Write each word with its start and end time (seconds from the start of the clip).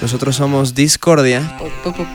Nosotros 0.00 0.36
somos 0.36 0.74
Discordia. 0.76 1.58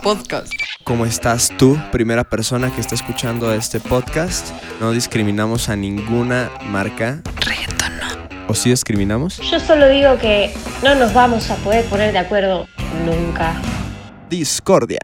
Podcast. 0.01 0.53
¿Cómo 0.85 1.05
estás 1.05 1.51
tú, 1.57 1.77
primera 1.91 2.23
persona 2.23 2.73
que 2.73 2.79
está 2.79 2.95
escuchando 2.95 3.53
este 3.53 3.81
podcast? 3.81 4.51
No 4.79 4.91
discriminamos 4.91 5.67
a 5.67 5.75
ninguna 5.75 6.49
marca. 6.63 7.21
Reggaeton 7.35 7.97
no. 7.97 8.47
¿O 8.47 8.55
sí 8.55 8.69
discriminamos? 8.69 9.37
Yo 9.51 9.59
solo 9.59 9.89
digo 9.89 10.17
que 10.17 10.53
no 10.81 10.95
nos 10.95 11.13
vamos 11.13 11.49
a 11.51 11.57
poder 11.57 11.83
poner 11.85 12.13
de 12.13 12.19
acuerdo 12.19 12.67
nunca. 13.05 13.61
Discordia. 14.29 15.01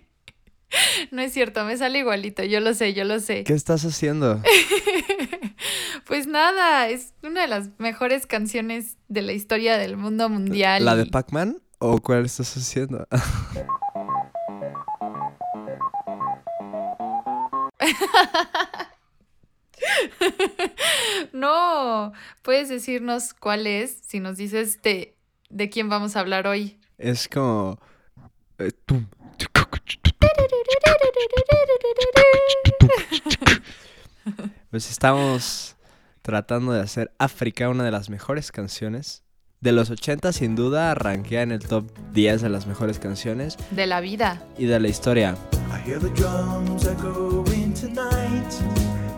No 1.10 1.22
es 1.22 1.32
cierto, 1.32 1.64
me 1.64 1.76
sale 1.76 1.98
igualito, 2.00 2.42
yo 2.44 2.60
lo 2.60 2.74
sé, 2.74 2.94
yo 2.94 3.04
lo 3.04 3.20
sé. 3.20 3.44
¿Qué 3.44 3.54
estás 3.54 3.84
haciendo? 3.84 4.40
Pues 6.06 6.26
nada, 6.26 6.88
es 6.88 7.12
una 7.22 7.42
de 7.42 7.46
las 7.46 7.68
mejores 7.78 8.26
canciones 8.26 8.96
de 9.06 9.22
la 9.22 9.32
historia 9.32 9.78
del 9.78 9.96
mundo 9.96 10.28
mundial. 10.28 10.84
¿La 10.84 10.96
de 10.96 11.06
Pac-Man? 11.06 11.62
¿O 11.78 12.00
cuál 12.00 12.24
estás 12.24 12.56
haciendo? 12.56 13.06
No, 21.32 22.12
puedes 22.42 22.68
decirnos 22.68 23.34
cuál 23.34 23.66
es 23.66 23.98
si 24.06 24.20
nos 24.20 24.36
dices 24.36 24.82
de, 24.82 25.16
de 25.48 25.70
quién 25.70 25.88
vamos 25.88 26.16
a 26.16 26.20
hablar 26.20 26.46
hoy. 26.46 26.78
Es 26.98 27.28
como... 27.28 27.78
eh, 28.58 28.72
tum. 28.84 29.06
Estamos 35.04 35.76
tratando 36.20 36.72
de 36.72 36.80
hacer 36.82 37.10
África 37.16 37.70
una 37.70 37.84
de 37.84 37.90
las 37.90 38.10
mejores 38.10 38.52
canciones. 38.52 39.22
De 39.62 39.72
los 39.72 39.88
80 39.88 40.30
sin 40.34 40.54
duda 40.56 40.90
arranquea 40.90 41.40
en 41.40 41.52
el 41.52 41.60
top 41.60 41.90
10 42.12 42.42
de 42.42 42.50
las 42.50 42.66
mejores 42.66 42.98
canciones 42.98 43.56
De 43.70 43.86
la 43.86 44.02
vida. 44.02 44.42
y 44.58 44.66
de 44.66 44.78
la 44.78 44.88
historia. 44.88 45.38
I 45.70 45.88
hear 45.88 45.98
the 45.98 46.10
drums 46.10 46.84
echoing 46.84 47.72
tonight, 47.72 48.52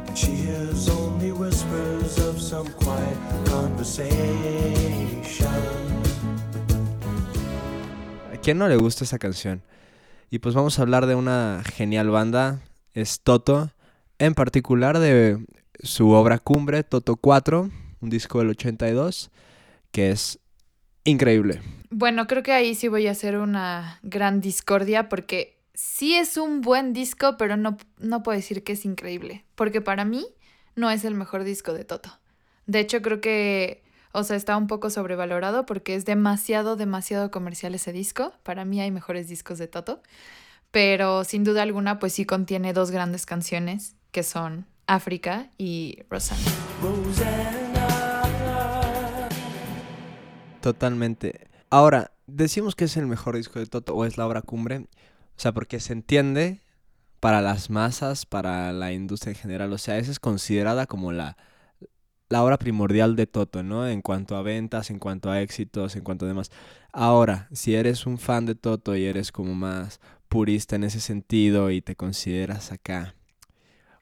and 0.06 0.16
she 0.16 0.30
hears 0.30 0.88
only 0.88 1.32
whispers 1.32 2.16
of 2.20 2.40
some 2.40 2.70
quiet 2.74 3.18
conversation. 3.50 4.12
¿A 8.32 8.36
quién 8.40 8.56
no 8.56 8.68
le 8.68 8.76
gusta 8.76 9.02
esa 9.02 9.18
canción? 9.18 9.62
Y 10.30 10.38
pues 10.38 10.54
vamos 10.54 10.78
a 10.78 10.82
hablar 10.82 11.06
de 11.06 11.16
una 11.16 11.60
genial 11.74 12.08
banda, 12.10 12.60
es 12.94 13.20
Toto, 13.20 13.72
en 14.20 14.34
particular 14.34 15.00
de 15.00 15.44
su 15.82 16.10
obra 16.10 16.38
cumbre, 16.38 16.84
Toto 16.84 17.16
4, 17.16 17.70
un 18.00 18.10
disco 18.10 18.38
del 18.38 18.50
82, 18.50 19.30
que 19.90 20.10
es 20.10 20.38
increíble. 21.04 21.60
Bueno, 21.90 22.26
creo 22.26 22.42
que 22.42 22.52
ahí 22.52 22.74
sí 22.74 22.88
voy 22.88 23.06
a 23.06 23.12
hacer 23.12 23.36
una 23.36 23.98
gran 24.02 24.40
discordia 24.40 25.08
porque 25.08 25.60
sí 25.74 26.14
es 26.14 26.36
un 26.36 26.60
buen 26.60 26.92
disco, 26.92 27.36
pero 27.36 27.56
no, 27.56 27.76
no 27.98 28.22
puedo 28.22 28.36
decir 28.36 28.64
que 28.64 28.72
es 28.72 28.84
increíble. 28.84 29.44
Porque 29.54 29.80
para 29.80 30.04
mí 30.04 30.26
no 30.74 30.90
es 30.90 31.04
el 31.04 31.14
mejor 31.14 31.44
disco 31.44 31.72
de 31.72 31.84
Toto. 31.84 32.18
De 32.66 32.80
hecho, 32.80 33.02
creo 33.02 33.20
que, 33.20 33.82
o 34.12 34.24
sea, 34.24 34.36
está 34.36 34.56
un 34.56 34.68
poco 34.68 34.90
sobrevalorado 34.90 35.66
porque 35.66 35.94
es 35.94 36.04
demasiado, 36.04 36.76
demasiado 36.76 37.30
comercial 37.30 37.74
ese 37.74 37.92
disco. 37.92 38.32
Para 38.42 38.64
mí 38.64 38.80
hay 38.80 38.90
mejores 38.90 39.28
discos 39.28 39.58
de 39.58 39.68
Toto. 39.68 40.02
Pero 40.70 41.24
sin 41.24 41.44
duda 41.44 41.62
alguna, 41.62 41.98
pues 41.98 42.14
sí 42.14 42.24
contiene 42.24 42.72
dos 42.72 42.90
grandes 42.90 43.26
canciones 43.26 43.96
que 44.10 44.22
son 44.22 44.66
África 44.94 45.50
y 45.56 46.00
Rosanna. 46.10 46.42
Totalmente. 50.60 51.48
Ahora, 51.70 52.12
decimos 52.26 52.76
que 52.76 52.84
es 52.84 52.96
el 52.98 53.06
mejor 53.06 53.36
disco 53.36 53.58
de 53.58 53.64
Toto 53.64 53.94
o 53.94 54.04
es 54.04 54.18
la 54.18 54.26
obra 54.26 54.42
cumbre, 54.42 54.78
o 54.78 54.86
sea, 55.36 55.52
porque 55.52 55.80
se 55.80 55.94
entiende 55.94 56.60
para 57.20 57.40
las 57.40 57.70
masas, 57.70 58.26
para 58.26 58.70
la 58.74 58.92
industria 58.92 59.30
en 59.32 59.38
general, 59.38 59.72
o 59.72 59.78
sea, 59.78 59.96
esa 59.96 60.10
es 60.10 60.20
considerada 60.20 60.84
como 60.86 61.10
la, 61.10 61.38
la 62.28 62.44
obra 62.44 62.58
primordial 62.58 63.16
de 63.16 63.26
Toto, 63.26 63.62
¿no? 63.62 63.88
En 63.88 64.02
cuanto 64.02 64.36
a 64.36 64.42
ventas, 64.42 64.90
en 64.90 64.98
cuanto 64.98 65.30
a 65.30 65.40
éxitos, 65.40 65.96
en 65.96 66.02
cuanto 66.02 66.26
a 66.26 66.28
demás. 66.28 66.50
Ahora, 66.92 67.48
si 67.52 67.74
eres 67.74 68.04
un 68.04 68.18
fan 68.18 68.44
de 68.44 68.56
Toto 68.56 68.94
y 68.94 69.06
eres 69.06 69.32
como 69.32 69.54
más 69.54 70.00
purista 70.28 70.76
en 70.76 70.84
ese 70.84 71.00
sentido 71.00 71.70
y 71.70 71.80
te 71.80 71.96
consideras 71.96 72.72
acá 72.72 73.14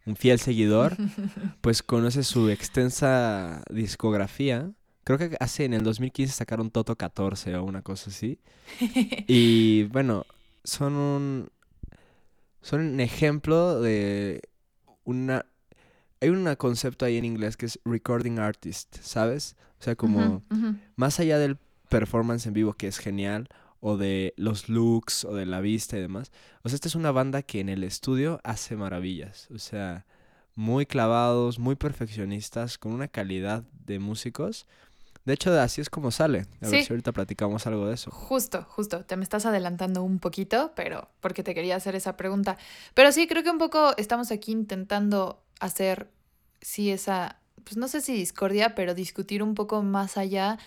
un 0.06 0.16
fiel 0.16 0.38
seguidor, 0.38 0.96
pues 1.60 1.82
conoces 1.82 2.26
su 2.26 2.48
extensa 2.50 3.62
discografía. 3.70 4.70
Creo 5.04 5.18
que 5.18 5.36
hace 5.40 5.64
en 5.64 5.74
el 5.74 5.82
2015 5.82 6.32
sacaron 6.32 6.70
Toto 6.70 6.96
14 6.96 7.56
o 7.56 7.64
una 7.64 7.82
cosa 7.82 8.10
así. 8.10 8.38
Y 9.26 9.84
bueno, 9.84 10.26
son 10.64 10.94
un 10.94 11.50
son 12.62 12.80
un 12.80 13.00
ejemplo 13.00 13.80
de 13.80 14.42
una 15.04 15.46
hay 16.20 16.28
un 16.28 16.54
concepto 16.56 17.06
ahí 17.06 17.16
en 17.16 17.24
inglés 17.24 17.56
que 17.56 17.66
es 17.66 17.80
recording 17.84 18.38
artist, 18.38 18.98
¿sabes? 19.00 19.56
O 19.80 19.82
sea, 19.82 19.96
como 19.96 20.42
más 20.96 21.18
allá 21.18 21.38
del 21.38 21.56
performance 21.88 22.46
en 22.46 22.52
vivo 22.52 22.74
que 22.74 22.86
es 22.86 22.98
genial 22.98 23.48
o 23.80 23.96
de 23.96 24.34
los 24.36 24.68
looks 24.68 25.24
o 25.24 25.34
de 25.34 25.46
la 25.46 25.60
vista 25.60 25.96
y 25.96 26.00
demás. 26.00 26.30
O 26.62 26.68
sea, 26.68 26.76
esta 26.76 26.88
es 26.88 26.94
una 26.94 27.12
banda 27.12 27.42
que 27.42 27.60
en 27.60 27.68
el 27.68 27.82
estudio 27.82 28.40
hace 28.44 28.76
maravillas, 28.76 29.48
o 29.54 29.58
sea, 29.58 30.06
muy 30.54 30.86
clavados, 30.86 31.58
muy 31.58 31.74
perfeccionistas, 31.74 32.78
con 32.78 32.92
una 32.92 33.08
calidad 33.08 33.64
de 33.86 33.98
músicos. 33.98 34.66
De 35.24 35.34
hecho, 35.34 35.58
así 35.58 35.80
es 35.80 35.90
como 35.90 36.10
sale. 36.10 36.46
A 36.62 36.68
ver 36.68 36.84
si 36.84 36.92
ahorita 36.92 37.12
platicamos 37.12 37.66
algo 37.66 37.86
de 37.86 37.94
eso. 37.94 38.10
Justo, 38.10 38.66
justo, 38.68 39.04
te 39.04 39.16
me 39.16 39.22
estás 39.22 39.46
adelantando 39.46 40.02
un 40.02 40.18
poquito, 40.18 40.72
pero 40.74 41.08
porque 41.20 41.42
te 41.42 41.54
quería 41.54 41.76
hacer 41.76 41.94
esa 41.94 42.16
pregunta. 42.16 42.56
Pero 42.94 43.12
sí, 43.12 43.26
creo 43.26 43.42
que 43.42 43.50
un 43.50 43.58
poco 43.58 43.96
estamos 43.96 44.30
aquí 44.32 44.52
intentando 44.52 45.42
hacer, 45.60 46.10
sí, 46.60 46.90
esa, 46.90 47.38
pues 47.64 47.76
no 47.76 47.86
sé 47.86 48.00
si 48.00 48.14
discordia, 48.14 48.74
pero 48.74 48.94
discutir 48.94 49.42
un 49.42 49.54
poco 49.54 49.82
más 49.82 50.16
allá 50.16 50.58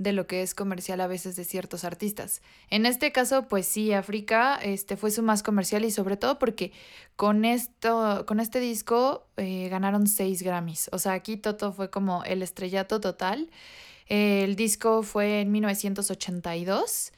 de 0.00 0.14
lo 0.14 0.26
que 0.26 0.40
es 0.40 0.54
comercial 0.54 0.98
a 1.02 1.06
veces 1.06 1.36
de 1.36 1.44
ciertos 1.44 1.84
artistas. 1.84 2.40
En 2.70 2.86
este 2.86 3.12
caso, 3.12 3.48
pues 3.48 3.66
sí, 3.66 3.92
África 3.92 4.58
este, 4.62 4.96
fue 4.96 5.10
su 5.10 5.22
más 5.22 5.42
comercial 5.42 5.84
y 5.84 5.90
sobre 5.90 6.16
todo 6.16 6.38
porque 6.38 6.72
con, 7.16 7.44
esto, 7.44 8.24
con 8.26 8.40
este 8.40 8.60
disco 8.60 9.26
eh, 9.36 9.68
ganaron 9.68 10.06
seis 10.06 10.42
Grammys. 10.42 10.88
O 10.92 10.98
sea, 10.98 11.12
aquí 11.12 11.36
Toto 11.36 11.72
fue 11.72 11.90
como 11.90 12.24
el 12.24 12.42
estrellato 12.42 12.98
total. 12.98 13.50
Eh, 14.06 14.42
el 14.44 14.56
disco 14.56 15.02
fue 15.02 15.42
en 15.42 15.52
1982. 15.52 17.12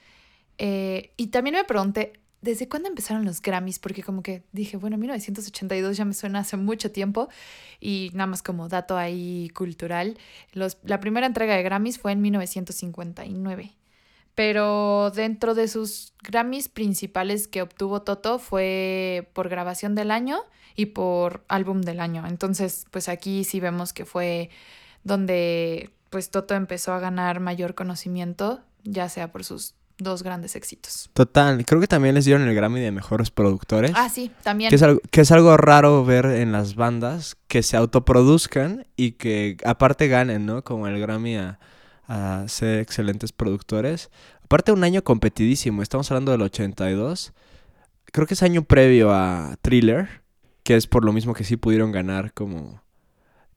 eh, 0.59 1.13
y 1.17 1.29
también 1.29 1.55
me 1.55 1.65
pregunté, 1.65 2.15
¿desde 2.43 2.69
cuándo 2.69 2.89
empezaron 2.89 3.25
los 3.25 3.41
Grammys? 3.41 3.79
Porque 3.79 4.03
como 4.03 4.23
que 4.23 4.43
dije, 4.53 4.77
bueno, 4.77 4.99
1982 4.99 5.97
ya 5.97 6.05
me 6.05 6.13
suena 6.13 6.41
hace 6.41 6.57
mucho 6.57 6.91
tiempo. 6.91 7.29
Y 7.81 8.11
nada 8.13 8.27
más 8.27 8.43
como 8.43 8.69
dato 8.69 8.99
ahí 8.99 9.51
cultural, 9.55 10.19
los, 10.53 10.77
la 10.85 11.01
primera 11.01 11.27
entrega 11.27 11.55
de 11.57 11.63
Grammys 11.63 11.99
fue 11.99 12.13
en 12.13 12.21
1959. 12.21 13.73
Pero 14.35 15.11
dentro 15.11 15.55
de 15.55 15.69
sus 15.69 16.15
Grammys 16.23 16.69
principales 16.69 17.49
que 17.49 17.63
obtuvo 17.63 18.03
Toto 18.03 18.39
fue 18.39 19.31
por 19.35 19.49
grabación 19.49 19.95
del 19.95 20.11
año 20.11 20.43
y 20.75 20.87
por 20.87 21.45
álbum 21.49 21.83
del 21.83 22.01
año. 22.01 22.27
Entonces, 22.27 22.87
pues 22.91 23.09
aquí 23.09 23.45
sí 23.45 23.61
vemos 23.61 23.93
que 23.93 24.05
fue 24.05 24.51
donde 25.05 25.91
pues 26.11 26.31
Toto 26.31 26.55
empezó 26.55 26.93
a 26.93 27.01
ganar 27.01 27.41
mayor 27.41 27.75
conocimiento, 27.75 28.61
ya 28.85 29.09
sea 29.09 29.33
por 29.33 29.45
sus 29.45 29.75
dos 29.99 30.23
grandes 30.23 30.57
éxitos. 30.57 31.11
Total, 31.13 31.65
creo 31.65 31.81
que 31.81 31.87
también 31.87 32.15
les 32.15 32.25
dieron 32.25 32.47
el 32.49 32.55
Grammy 32.55 32.81
de 32.81 32.93
mejores 32.93 33.31
productores. 33.31 33.93
Ah, 33.95 34.09
sí, 34.09 34.31
también. 34.43 34.71
Que 34.71 34.77
es, 34.77 34.83
algo, 34.83 35.01
que 35.11 35.21
es 35.21 35.33
algo 35.33 35.57
raro 35.57 36.05
ver 36.05 36.27
en 36.27 36.53
las 36.53 36.75
bandas 36.75 37.37
que 37.49 37.63
se 37.63 37.77
autoproduzcan 37.77 38.87
y 38.97 39.13
que 39.13 39.57
aparte 39.65 40.09
ganen, 40.09 40.47
¿no? 40.47 40.63
Como 40.63 40.87
el 40.87 41.01
Grammy 41.01 41.37
a, 41.37 41.59
a 42.07 42.45
ser 42.49 42.81
excelentes 42.81 43.33
productores. 43.33 44.11
Aparte 44.43 44.73
un 44.73 44.85
año 44.85 45.03
competidísimo, 45.03 45.83
estamos 45.83 46.11
hablando 46.11 46.33
del 46.33 46.43
82. 46.43 47.33
Creo 48.07 48.27
que 48.27 48.35
es 48.35 48.43
año 48.43 48.65
previo 48.65 49.13
a 49.13 49.57
Thriller, 49.63 50.23
que 50.63 50.77
es 50.77 50.87
por 50.87 51.05
lo 51.05 51.13
mismo 51.13 51.35
que 51.35 51.45
sí 51.45 51.57
pudieron 51.57 51.93
ganar 51.93 52.35
como 52.35 52.83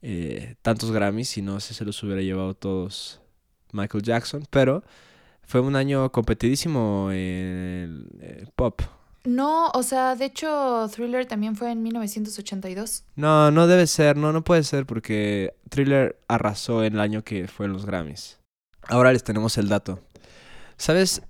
eh, 0.02 0.56
tantos 0.62 0.92
Grammys, 0.92 1.28
si 1.28 1.42
no 1.42 1.60
si 1.60 1.74
se 1.74 1.84
los 1.84 2.02
hubiera 2.02 2.22
llevado 2.22 2.54
todos 2.54 3.20
Michael 3.72 4.02
Jackson, 4.02 4.46
pero 4.50 4.84
fue 5.46 5.60
un 5.60 5.76
año 5.76 6.10
competidísimo 6.12 7.10
en 7.12 7.16
el, 7.16 8.08
eh, 8.20 8.46
pop. 8.54 8.82
No, 9.24 9.70
o 9.70 9.82
sea, 9.82 10.14
de 10.14 10.26
hecho, 10.26 10.88
Thriller 10.94 11.26
también 11.26 11.56
fue 11.56 11.72
en 11.72 11.82
1982. 11.82 13.04
No, 13.16 13.50
no 13.50 13.66
debe 13.66 13.86
ser, 13.86 14.16
no, 14.16 14.32
no 14.32 14.44
puede 14.44 14.62
ser 14.62 14.86
porque 14.86 15.54
Thriller 15.68 16.20
arrasó 16.28 16.84
en 16.84 16.94
el 16.94 17.00
año 17.00 17.24
que 17.24 17.48
fue 17.48 17.66
en 17.66 17.72
los 17.72 17.86
Grammys. 17.86 18.38
Ahora 18.88 19.12
les 19.12 19.24
tenemos 19.24 19.58
el 19.58 19.68
dato. 19.68 20.00
¿Sabes? 20.76 21.22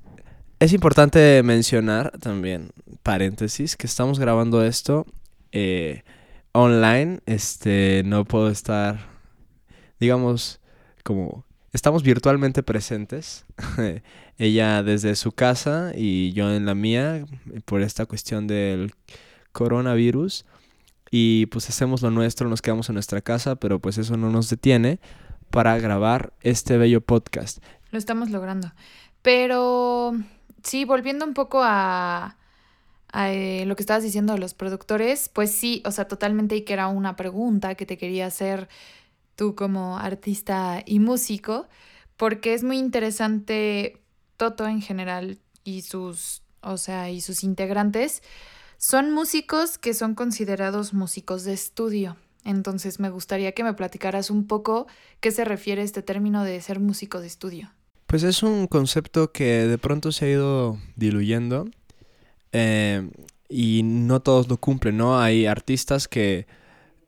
Es 0.58 0.72
importante 0.72 1.42
mencionar 1.42 2.12
también, 2.18 2.70
paréntesis, 3.02 3.76
que 3.76 3.86
estamos 3.86 4.18
grabando 4.18 4.62
esto 4.62 5.06
eh, 5.52 6.02
online. 6.52 7.20
Este, 7.24 8.02
no 8.04 8.24
puedo 8.24 8.50
estar, 8.50 8.98
digamos, 9.98 10.60
como 11.02 11.45
estamos 11.76 12.02
virtualmente 12.02 12.62
presentes. 12.62 13.44
Ella 14.38 14.82
desde 14.82 15.14
su 15.14 15.32
casa 15.32 15.92
y 15.94 16.32
yo 16.32 16.52
en 16.52 16.66
la 16.66 16.74
mía 16.74 17.26
por 17.64 17.82
esta 17.82 18.06
cuestión 18.06 18.46
del 18.46 18.94
coronavirus. 19.52 20.46
Y 21.10 21.46
pues 21.46 21.68
hacemos 21.68 22.02
lo 22.02 22.10
nuestro, 22.10 22.48
nos 22.48 22.62
quedamos 22.62 22.88
en 22.88 22.94
nuestra 22.94 23.20
casa, 23.20 23.56
pero 23.56 23.78
pues 23.78 23.98
eso 23.98 24.16
no 24.16 24.30
nos 24.30 24.50
detiene 24.50 24.98
para 25.50 25.78
grabar 25.78 26.32
este 26.40 26.78
bello 26.78 27.00
podcast. 27.00 27.62
Lo 27.90 27.98
estamos 27.98 28.30
logrando. 28.30 28.72
Pero 29.22 30.14
sí, 30.62 30.84
volviendo 30.84 31.24
un 31.24 31.34
poco 31.34 31.60
a, 31.62 32.36
eh, 33.14 33.64
lo 33.66 33.76
que 33.76 33.82
estabas 33.82 34.02
diciendo 34.02 34.32
de 34.32 34.38
los 34.38 34.54
productores, 34.54 35.28
pues 35.28 35.52
sí, 35.52 35.82
o 35.84 35.90
sea, 35.90 36.08
totalmente 36.08 36.56
y 36.56 36.62
que 36.62 36.72
era 36.72 36.88
una 36.88 37.16
pregunta 37.16 37.74
que 37.74 37.86
te 37.86 37.98
quería 37.98 38.26
hacer 38.26 38.68
tú 39.36 39.54
como 39.54 39.98
artista 39.98 40.82
y 40.84 40.98
músico, 40.98 41.68
porque 42.16 42.54
es 42.54 42.64
muy 42.64 42.78
interesante 42.78 44.00
Toto 44.36 44.66
en 44.66 44.82
general 44.82 45.38
y 45.64 45.82
sus, 45.82 46.42
o 46.62 46.76
sea, 46.76 47.10
y 47.10 47.20
sus 47.20 47.44
integrantes 47.44 48.22
son 48.78 49.12
músicos 49.12 49.78
que 49.78 49.94
son 49.94 50.14
considerados 50.14 50.92
músicos 50.92 51.44
de 51.44 51.52
estudio. 51.52 52.16
Entonces 52.44 53.00
me 53.00 53.10
gustaría 53.10 53.52
que 53.52 53.64
me 53.64 53.74
platicaras 53.74 54.30
un 54.30 54.46
poco 54.46 54.86
qué 55.20 55.30
se 55.30 55.44
refiere 55.44 55.82
este 55.82 56.02
término 56.02 56.44
de 56.44 56.60
ser 56.60 56.78
músico 56.80 57.20
de 57.20 57.26
estudio. 57.26 57.72
Pues 58.06 58.22
es 58.22 58.42
un 58.42 58.68
concepto 58.68 59.32
que 59.32 59.66
de 59.66 59.78
pronto 59.78 60.12
se 60.12 60.26
ha 60.26 60.30
ido 60.30 60.78
diluyendo 60.94 61.68
eh, 62.52 63.10
y 63.48 63.82
no 63.82 64.20
todos 64.20 64.48
lo 64.48 64.58
cumplen, 64.58 64.96
¿no? 64.96 65.18
Hay 65.18 65.46
artistas 65.46 66.06
que 66.06 66.46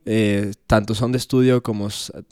eh, 0.04 0.52
tanto 0.66 0.94
son 0.94 1.12
de 1.12 1.18
estudio 1.18 1.62
como 1.62 1.88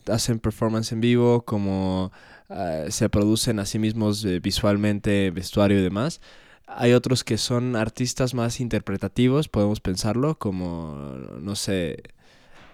hacen 0.07 0.39
performance 0.39 0.93
en 0.93 1.01
vivo, 1.01 1.45
como 1.45 2.13
uh, 2.49 2.91
se 2.91 3.09
producen 3.09 3.59
a 3.59 3.67
sí 3.67 3.79
mismos 3.79 4.25
eh, 4.25 4.41
visualmente, 4.41 5.31
vestuario 5.31 5.79
y 5.79 5.83
demás. 5.83 6.21
Hay 6.67 6.93
otros 6.95 7.23
que 7.23 7.39
son 7.39 7.77
artistas 7.77 8.35
más 8.35 8.61
interpretativos, 8.61 9.49
podemos 9.49 9.81
pensarlo, 9.81 10.39
como, 10.39 11.15
no 11.41 11.55
sé, 11.55 12.03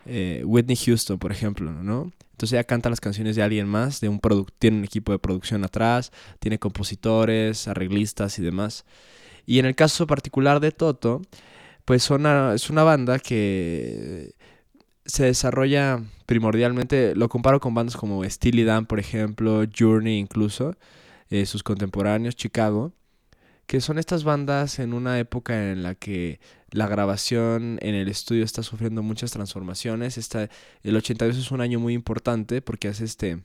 eh, 0.07 0.43
Whitney 0.47 0.77
Houston, 0.77 1.19
por 1.19 1.33
ejemplo, 1.33 1.71
¿no? 1.73 2.13
Entonces 2.33 2.55
ella 2.55 2.65
canta 2.65 2.91
las 2.91 3.01
canciones 3.01 3.37
de 3.37 3.43
alguien 3.43 3.69
más, 3.69 4.01
de 4.01 4.09
un 4.09 4.21
tiene 4.59 4.79
un 4.79 4.85
equipo 4.85 5.13
de 5.13 5.19
producción 5.19 5.65
atrás, 5.65 6.11
tiene 6.41 6.59
compositores, 6.59 7.69
arreglistas 7.69 8.39
y 8.39 8.43
demás. 8.43 8.85
Y 9.47 9.59
en 9.59 9.67
el 9.67 9.75
caso 9.75 10.07
particular 10.07 10.61
de 10.61 10.73
Toto, 10.73 11.23
pues 11.85 12.05
es 12.05 12.71
una 12.71 12.83
banda 12.85 13.19
que 13.19 14.35
se 15.05 15.25
desarrolla 15.25 16.03
primordialmente, 16.27 17.15
lo 17.15 17.29
comparo 17.29 17.61
con 17.61 17.75
bandas 17.75 17.97
como 17.97 18.25
Steely 18.25 18.65
Dan, 18.65 18.87
por 18.87 19.01
ejemplo, 19.01 19.65
Journey 19.77 20.19
incluso, 20.19 20.77
eh, 21.31 21.47
sus 21.47 21.63
contemporáneos, 21.63 22.37
Chicago, 22.37 22.93
que 23.67 23.81
son 23.81 23.99
estas 23.99 24.25
bandas 24.25 24.79
en 24.79 24.93
una 24.95 25.19
época 25.19 25.71
en 25.73 25.83
la 25.83 25.95
que 25.95 26.41
la 26.71 26.89
grabación 26.89 27.79
en 27.83 27.95
el 27.95 28.09
estudio 28.09 28.45
está 28.45 28.63
sufriendo 28.63 29.03
muchas 29.03 29.31
transformaciones. 29.31 30.19
Está, 30.19 30.49
el 30.83 30.97
82 30.97 31.37
es 31.37 31.51
un 31.51 31.61
año 31.61 31.81
muy 31.81 31.95
importante 31.95 32.63
porque 32.63 32.89
hace 32.89 33.05
este 33.05 33.43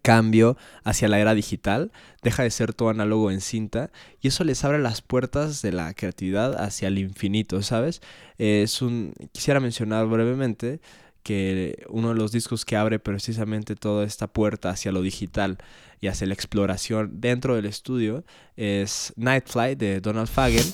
cambio 0.00 0.56
hacia 0.84 1.08
la 1.08 1.18
era 1.18 1.34
digital, 1.34 1.92
deja 2.22 2.42
de 2.42 2.50
ser 2.50 2.72
todo 2.74 2.88
análogo 2.88 3.30
en 3.30 3.40
cinta 3.40 3.90
y 4.20 4.28
eso 4.28 4.44
les 4.44 4.64
abre 4.64 4.78
las 4.78 5.02
puertas 5.02 5.62
de 5.62 5.72
la 5.72 5.92
creatividad 5.94 6.62
hacia 6.62 6.88
el 6.88 6.98
infinito, 6.98 7.62
¿sabes? 7.62 8.00
es 8.38 8.82
un 8.82 9.12
quisiera 9.32 9.60
mencionar 9.60 10.06
brevemente 10.06 10.80
que 11.22 11.84
uno 11.88 12.08
de 12.08 12.14
los 12.16 12.32
discos 12.32 12.64
que 12.64 12.76
abre 12.76 12.98
precisamente 12.98 13.76
toda 13.76 14.04
esta 14.04 14.26
puerta 14.26 14.70
hacia 14.70 14.92
lo 14.92 15.02
digital 15.02 15.58
y 16.00 16.08
hacia 16.08 16.26
la 16.26 16.34
exploración 16.34 17.20
dentro 17.20 17.54
del 17.54 17.66
estudio 17.66 18.24
es 18.56 19.12
Night 19.16 19.44
Flight 19.46 19.78
de 19.78 20.00
Donald 20.00 20.28
Fagen. 20.28 20.64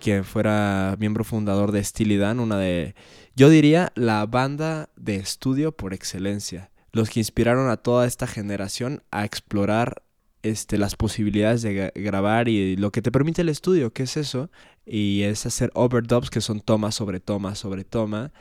Quien 0.00 0.24
fuera 0.24 0.96
miembro 1.00 1.24
fundador 1.24 1.72
de 1.72 1.82
Steely 1.82 2.18
Dan, 2.18 2.38
una 2.38 2.56
de, 2.56 2.94
yo 3.34 3.48
diría, 3.48 3.90
la 3.96 4.24
banda 4.26 4.90
de 4.96 5.16
estudio 5.16 5.72
por 5.72 5.92
excelencia. 5.92 6.70
Los 6.92 7.10
que 7.10 7.18
inspiraron 7.18 7.68
a 7.68 7.78
toda 7.78 8.06
esta 8.06 8.28
generación 8.28 9.02
a 9.10 9.24
explorar 9.24 10.02
este, 10.44 10.78
las 10.78 10.94
posibilidades 10.94 11.62
de 11.62 11.90
grabar 11.96 12.48
y 12.48 12.76
lo 12.76 12.92
que 12.92 13.02
te 13.02 13.10
permite 13.10 13.42
el 13.42 13.48
estudio, 13.48 13.92
¿qué 13.92 14.04
es 14.04 14.16
eso? 14.16 14.50
Y 14.86 15.22
es 15.22 15.46
hacer 15.46 15.72
overdubs 15.74 16.30
que 16.30 16.40
son 16.40 16.60
toma 16.60 16.92
sobre 16.92 17.18
toma 17.18 17.56
sobre 17.56 17.82
toma 17.82 18.32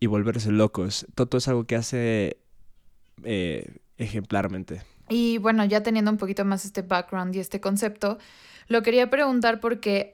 y 0.00 0.06
volverse 0.06 0.50
locos. 0.52 1.06
Toto 1.14 1.36
es 1.36 1.48
algo 1.48 1.64
que 1.64 1.76
hace 1.76 2.38
eh, 3.24 3.76
ejemplarmente. 3.98 4.93
Y 5.08 5.38
bueno, 5.38 5.64
ya 5.64 5.82
teniendo 5.82 6.10
un 6.10 6.16
poquito 6.16 6.44
más 6.44 6.64
este 6.64 6.82
background 6.82 7.34
y 7.36 7.40
este 7.40 7.60
concepto, 7.60 8.18
lo 8.68 8.82
quería 8.82 9.10
preguntar 9.10 9.60
porque 9.60 10.12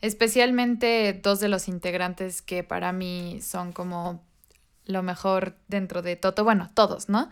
especialmente 0.00 1.18
dos 1.22 1.40
de 1.40 1.48
los 1.48 1.68
integrantes 1.68 2.42
que 2.42 2.62
para 2.62 2.92
mí 2.92 3.40
son 3.42 3.72
como 3.72 4.22
lo 4.84 5.02
mejor 5.02 5.56
dentro 5.68 6.02
de 6.02 6.16
Toto, 6.16 6.44
bueno, 6.44 6.70
todos, 6.74 7.08
¿no? 7.08 7.30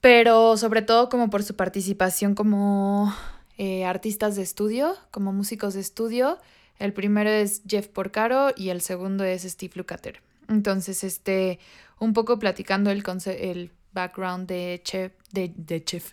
Pero 0.00 0.56
sobre 0.56 0.82
todo 0.82 1.08
como 1.08 1.30
por 1.30 1.42
su 1.42 1.56
participación 1.56 2.34
como 2.34 3.12
eh, 3.56 3.84
artistas 3.84 4.36
de 4.36 4.42
estudio, 4.42 4.96
como 5.10 5.32
músicos 5.32 5.74
de 5.74 5.80
estudio. 5.80 6.38
El 6.78 6.92
primero 6.92 7.28
es 7.28 7.62
Jeff 7.66 7.88
Porcaro 7.88 8.52
y 8.56 8.68
el 8.68 8.80
segundo 8.80 9.24
es 9.24 9.42
Steve 9.42 9.72
Lukather. 9.74 10.22
Entonces, 10.48 11.02
este, 11.02 11.58
un 11.98 12.12
poco 12.12 12.38
platicando 12.38 12.90
el, 12.90 13.02
el 13.26 13.72
background 13.98 14.46
de 14.46 14.80
Chef, 14.84 15.12
de, 15.32 15.52
de 15.56 15.84
Chef, 15.84 16.12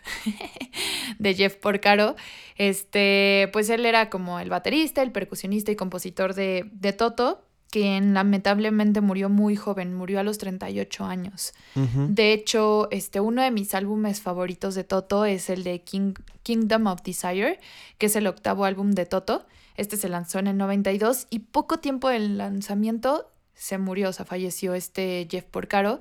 de 1.20 1.34
Jeff 1.36 1.56
Porcaro, 1.58 2.16
este, 2.58 3.50
pues 3.54 3.70
él 3.70 3.86
era 3.86 4.10
como 4.10 4.40
el 4.40 4.50
baterista, 4.50 5.04
el 5.04 5.12
percusionista 5.12 5.72
y 5.72 5.76
compositor 5.76 6.34
de, 6.34 6.68
de 6.72 6.94
Toto, 6.94 7.44
quien 7.70 8.14
lamentablemente 8.14 9.02
murió 9.02 9.30
muy 9.30 9.56
joven, 9.56 9.94
murió 9.94 10.20
a 10.20 10.24
los 10.24 10.38
38 10.38 11.06
años. 11.06 11.54
De 11.76 12.32
hecho, 12.32 12.88
este, 12.92 13.20
uno 13.20 13.42
de 13.42 13.52
mis 13.52 13.74
álbumes 13.74 14.22
favoritos 14.22 14.76
de 14.76 14.84
Toto 14.86 15.26
es 15.26 15.50
el 15.50 15.64
de 15.64 15.82
King, 15.82 16.14
Kingdom 16.44 16.88
of 16.88 17.02
Desire, 17.04 17.60
que 17.98 18.06
es 18.06 18.16
el 18.16 18.28
octavo 18.28 18.66
álbum 18.66 18.92
de 18.92 19.06
Toto. 19.06 19.46
Este 19.76 19.98
se 19.98 20.08
lanzó 20.08 20.40
en 20.40 20.48
el 20.48 20.58
92 20.58 21.28
y 21.30 21.40
poco 21.40 21.80
tiempo 21.80 22.08
del 22.08 22.38
lanzamiento 22.38 23.30
se 23.56 23.78
murió, 23.78 24.10
o 24.10 24.14
sea, 24.14 24.26
falleció 24.26 24.74
este 24.74 25.28
Jeff 25.30 25.46
Porcaro 25.46 26.00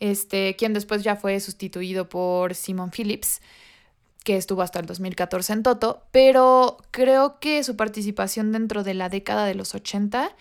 este, 0.00 0.56
quien 0.56 0.74
después 0.74 1.02
ya 1.02 1.16
fue 1.16 1.38
sustituido 1.40 2.08
por 2.08 2.54
Simon 2.54 2.90
Phillips, 2.90 3.40
que 4.24 4.36
estuvo 4.36 4.62
hasta 4.62 4.80
el 4.80 4.86
2014 4.86 5.52
en 5.52 5.62
Toto, 5.62 6.02
pero 6.12 6.76
creo 6.90 7.38
que 7.40 7.62
su 7.64 7.76
participación 7.76 8.52
dentro 8.52 8.82
de 8.84 8.94
la 8.94 9.08
década 9.08 9.46
de 9.46 9.54
los 9.54 9.74
80 9.74 10.34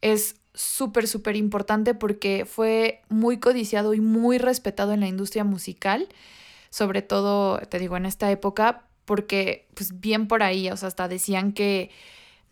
es 0.00 0.36
súper, 0.54 1.08
súper 1.08 1.36
importante 1.36 1.94
porque 1.94 2.44
fue 2.44 3.02
muy 3.08 3.38
codiciado 3.38 3.94
y 3.94 4.00
muy 4.00 4.38
respetado 4.38 4.92
en 4.92 5.00
la 5.00 5.08
industria 5.08 5.44
musical, 5.44 6.08
sobre 6.70 7.02
todo, 7.02 7.58
te 7.58 7.78
digo, 7.78 7.96
en 7.96 8.06
esta 8.06 8.30
época, 8.30 8.84
porque 9.04 9.66
pues 9.74 10.00
bien 10.00 10.28
por 10.28 10.42
ahí, 10.42 10.70
o 10.70 10.76
sea, 10.76 10.88
hasta 10.88 11.08
decían 11.08 11.52
que 11.52 11.90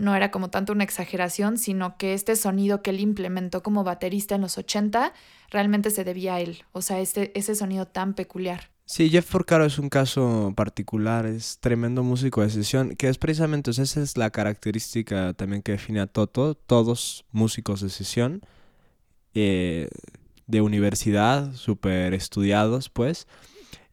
no 0.01 0.17
era 0.17 0.31
como 0.31 0.51
tanto 0.51 0.73
una 0.73 0.83
exageración, 0.83 1.59
sino 1.59 1.97
que 1.97 2.15
este 2.15 2.35
sonido 2.35 2.83
que 2.83 2.91
él 2.91 3.01
implementó 3.01 3.63
como 3.63 3.85
baterista 3.85 4.35
en 4.35 4.41
los 4.41 4.59
80 4.59 5.13
realmente 5.51 5.91
se 5.91 6.05
debía 6.05 6.37
a 6.37 6.41
él, 6.41 6.65
o 6.73 6.83
sea, 6.83 7.01
este, 7.01 7.39
ese 7.39 7.55
sonido 7.55 7.87
tan 7.87 8.15
peculiar. 8.15 8.71
Sí, 8.87 9.09
Jeff 9.09 9.31
Porcaro 9.31 9.65
es 9.67 9.79
un 9.79 9.89
caso 9.89 10.53
particular, 10.57 11.25
es 11.27 11.59
tremendo 11.61 12.03
músico 12.03 12.43
de 12.43 12.51
sesión, 12.51 12.97
que 12.97 13.09
es 13.09 13.19
precisamente, 13.19 13.71
esa 13.71 14.01
es 14.01 14.17
la 14.17 14.31
característica 14.31 15.33
también 15.35 15.63
que 15.63 15.73
define 15.73 16.01
a 16.01 16.09
Toto, 16.09 16.55
todos 16.55 17.25
músicos 17.31 17.83
de 17.83 17.91
sesión, 17.91 18.41
eh, 19.35 19.89
de 20.49 20.61
universidad, 20.61 21.53
súper 21.53 22.15
estudiados, 22.15 22.89
pues. 22.89 23.29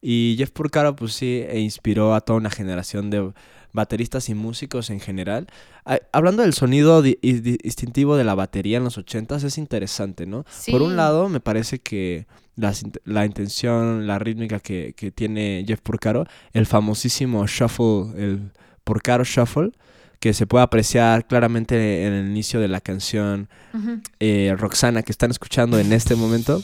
Y 0.01 0.35
Jeff 0.37 0.49
Porcaro, 0.49 0.95
pues 0.95 1.13
sí, 1.13 1.43
e 1.47 1.59
inspiró 1.59 2.15
a 2.15 2.21
toda 2.21 2.37
una 2.39 2.49
generación 2.49 3.11
de 3.11 3.33
bateristas 3.77 4.27
y 4.27 4.33
músicos 4.33 4.89
en 4.89 4.99
general. 4.99 5.47
Hablando 6.11 6.41
del 6.41 6.53
sonido 6.53 7.01
distintivo 7.01 8.17
de 8.17 8.25
la 8.25 8.35
batería 8.35 8.77
en 8.77 8.83
los 8.83 8.97
ochentas, 8.97 9.43
es 9.43 9.57
interesante, 9.57 10.25
¿no? 10.25 10.45
Por 10.69 10.81
un 10.81 10.97
lado, 10.97 11.29
me 11.29 11.39
parece 11.39 11.79
que 11.79 12.25
la, 12.55 13.25
intención, 13.25 14.07
la 14.07 14.19
rítmica 14.19 14.59
que, 14.59 14.93
tiene 15.15 15.63
Jeff 15.65 15.79
Porcaro, 15.81 16.25
el 16.51 16.65
famosísimo 16.65 17.45
shuffle, 17.45 18.21
el 18.21 18.51
Porcaro 18.83 19.23
shuffle, 19.23 19.71
que 20.19 20.33
se 20.33 20.47
puede 20.47 20.63
apreciar 20.63 21.27
claramente 21.27 22.05
en 22.05 22.13
el 22.13 22.27
inicio 22.27 22.59
de 22.59 22.67
la 22.67 22.81
canción 22.81 23.47
eh, 24.19 24.55
Roxana 24.57 25.03
que 25.03 25.11
están 25.11 25.29
escuchando 25.29 25.79
en 25.79 25.93
este 25.93 26.15
momento. 26.15 26.61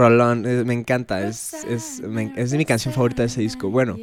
Rolón, 0.00 0.46
eh, 0.46 0.64
me 0.64 0.74
encanta, 0.74 1.26
es, 1.26 1.52
es, 1.64 2.00
me- 2.00 2.32
es 2.36 2.52
mi 2.54 2.64
canción 2.64 2.92
favorita 2.94 3.22
de 3.22 3.26
ese 3.26 3.40
disco. 3.42 3.70
Bueno, 3.70 3.96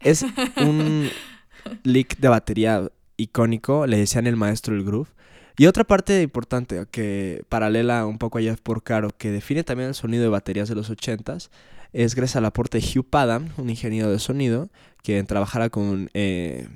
es 0.00 0.24
un 0.56 1.08
lick 1.82 2.18
de 2.18 2.28
batería 2.28 2.88
icónico, 3.16 3.86
le 3.86 3.96
decían 3.98 4.26
el 4.26 4.36
maestro 4.36 4.74
del 4.74 4.84
groove. 4.84 5.08
Y 5.56 5.66
otra 5.66 5.84
parte 5.84 6.20
importante 6.22 6.84
que 6.90 7.44
paralela 7.48 8.06
un 8.06 8.18
poco 8.18 8.38
a 8.38 8.42
Jeff 8.42 8.60
Porcaro, 8.60 9.10
que 9.16 9.30
define 9.30 9.62
también 9.64 9.88
el 9.90 9.94
sonido 9.94 10.22
de 10.22 10.28
baterías 10.28 10.68
de 10.68 10.74
los 10.74 10.90
80s, 10.90 11.48
es 11.92 12.14
gracias 12.16 12.36
al 12.36 12.44
aporte 12.44 12.80
de 12.80 12.86
Hugh 12.86 13.06
Padgham, 13.08 13.50
un 13.56 13.70
ingeniero 13.70 14.10
de 14.10 14.18
sonido, 14.18 14.68
que 15.02 15.22
trabajara 15.24 15.70
con... 15.70 16.10
eh, 16.14 16.68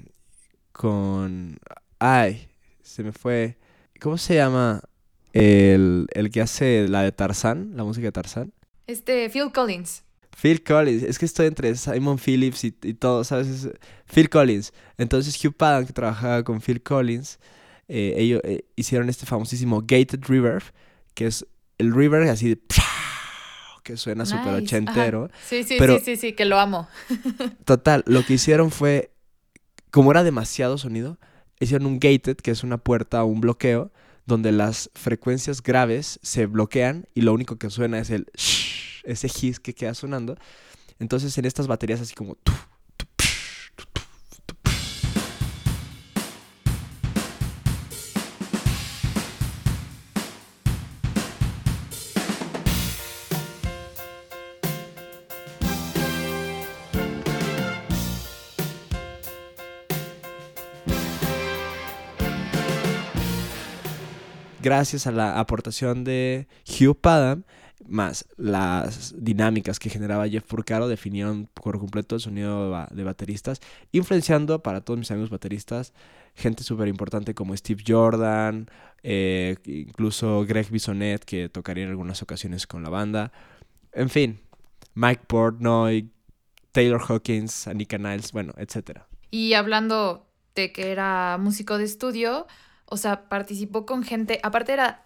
con... 0.72 1.58
Ay, 1.98 2.48
se 2.82 3.02
me 3.02 3.12
fue... 3.12 3.56
¿Cómo 4.00 4.16
se 4.16 4.36
llama 4.36 4.80
el, 5.32 6.06
el 6.12 6.30
que 6.30 6.40
hace 6.40 6.86
la 6.88 7.02
de 7.02 7.12
Tarzán, 7.12 7.72
la 7.74 7.84
música 7.84 8.06
de 8.06 8.12
Tarzán? 8.12 8.52
Este, 8.86 9.28
Phil 9.30 9.52
Collins. 9.52 10.02
Phil 10.40 10.62
Collins, 10.62 11.02
es 11.02 11.18
que 11.18 11.24
estoy 11.26 11.46
entre 11.46 11.74
Simon 11.74 12.18
Phillips 12.18 12.64
y, 12.64 12.74
y 12.82 12.94
todo, 12.94 13.24
¿sabes? 13.24 13.48
Es- 13.48 13.68
Phil 14.06 14.28
Collins. 14.30 14.72
Entonces 14.96 15.42
Hugh 15.44 15.52
Padgham, 15.54 15.86
que 15.86 15.92
trabajaba 15.92 16.42
con 16.44 16.60
Phil 16.60 16.80
Collins, 16.82 17.38
eh, 17.88 18.14
ellos 18.16 18.40
eh, 18.44 18.64
hicieron 18.76 19.08
este 19.08 19.26
famosísimo 19.26 19.80
Gated 19.80 20.20
Reverb, 20.26 20.62
que 21.14 21.26
es 21.26 21.44
el 21.78 21.92
reverb 21.94 22.28
así 22.30 22.50
de... 22.50 22.58
que 23.82 23.96
suena 23.96 24.26
súper 24.26 24.54
ochentero. 24.54 25.24
ajá. 25.26 25.34
Sí, 25.48 25.64
sí, 25.64 25.76
Pero- 25.78 25.98
sí, 25.98 26.04
sí, 26.04 26.16
sí, 26.16 26.32
que 26.34 26.44
lo 26.44 26.58
amo. 26.58 26.88
Total, 27.64 28.04
lo 28.06 28.24
que 28.24 28.34
hicieron 28.34 28.70
fue, 28.70 29.10
como 29.90 30.10
era 30.10 30.22
demasiado 30.24 30.78
sonido, 30.78 31.18
hicieron 31.60 31.86
un 31.86 31.98
gated, 31.98 32.36
que 32.36 32.50
es 32.50 32.62
una 32.62 32.78
puerta 32.78 33.22
o 33.24 33.26
un 33.26 33.40
bloqueo, 33.40 33.90
donde 34.28 34.52
las 34.52 34.90
frecuencias 34.94 35.62
graves 35.62 36.20
se 36.22 36.44
bloquean 36.44 37.08
y 37.14 37.22
lo 37.22 37.32
único 37.32 37.56
que 37.56 37.70
suena 37.70 37.98
es 37.98 38.10
el 38.10 38.26
shh, 38.36 39.00
ese 39.04 39.26
hiss 39.26 39.58
que 39.58 39.74
queda 39.74 39.94
sonando. 39.94 40.36
Entonces 40.98 41.36
en 41.38 41.46
estas 41.46 41.66
baterías 41.66 42.00
así 42.02 42.14
como... 42.14 42.36
Gracias 64.62 65.06
a 65.06 65.12
la 65.12 65.38
aportación 65.38 66.04
de 66.04 66.48
Hugh 66.66 66.96
Padgham, 67.00 67.44
más 67.86 68.26
las 68.36 69.14
dinámicas 69.16 69.78
que 69.78 69.88
generaba 69.88 70.28
Jeff 70.28 70.44
Porcaro, 70.44 70.88
definieron 70.88 71.48
por 71.54 71.78
completo 71.78 72.16
el 72.16 72.20
sonido 72.20 72.64
de, 72.64 72.70
ba- 72.70 72.88
de 72.90 73.04
bateristas, 73.04 73.60
influenciando 73.92 74.62
para 74.62 74.80
todos 74.80 74.98
mis 74.98 75.10
amigos 75.10 75.30
bateristas 75.30 75.92
gente 76.34 76.62
súper 76.62 76.86
importante 76.86 77.34
como 77.34 77.56
Steve 77.56 77.82
Jordan, 77.86 78.68
eh, 79.02 79.56
incluso 79.64 80.44
Greg 80.46 80.70
Bisonet, 80.70 81.24
que 81.24 81.48
tocaría 81.48 81.82
en 81.84 81.90
algunas 81.90 82.22
ocasiones 82.22 82.66
con 82.68 82.84
la 82.84 82.90
banda. 82.90 83.32
En 83.92 84.08
fin, 84.08 84.38
Mike 84.94 85.22
Portnoy, 85.26 86.10
Taylor 86.70 87.02
Hawkins, 87.08 87.66
Anika 87.66 87.98
Niles, 87.98 88.30
bueno, 88.30 88.52
etcétera. 88.56 89.08
Y 89.32 89.54
hablando 89.54 90.28
de 90.54 90.72
que 90.72 90.92
era 90.92 91.38
músico 91.40 91.76
de 91.76 91.84
estudio, 91.84 92.46
o 92.90 92.96
sea, 92.96 93.28
participó 93.28 93.86
con 93.86 94.02
gente, 94.02 94.40
aparte 94.42 94.72
era 94.72 95.04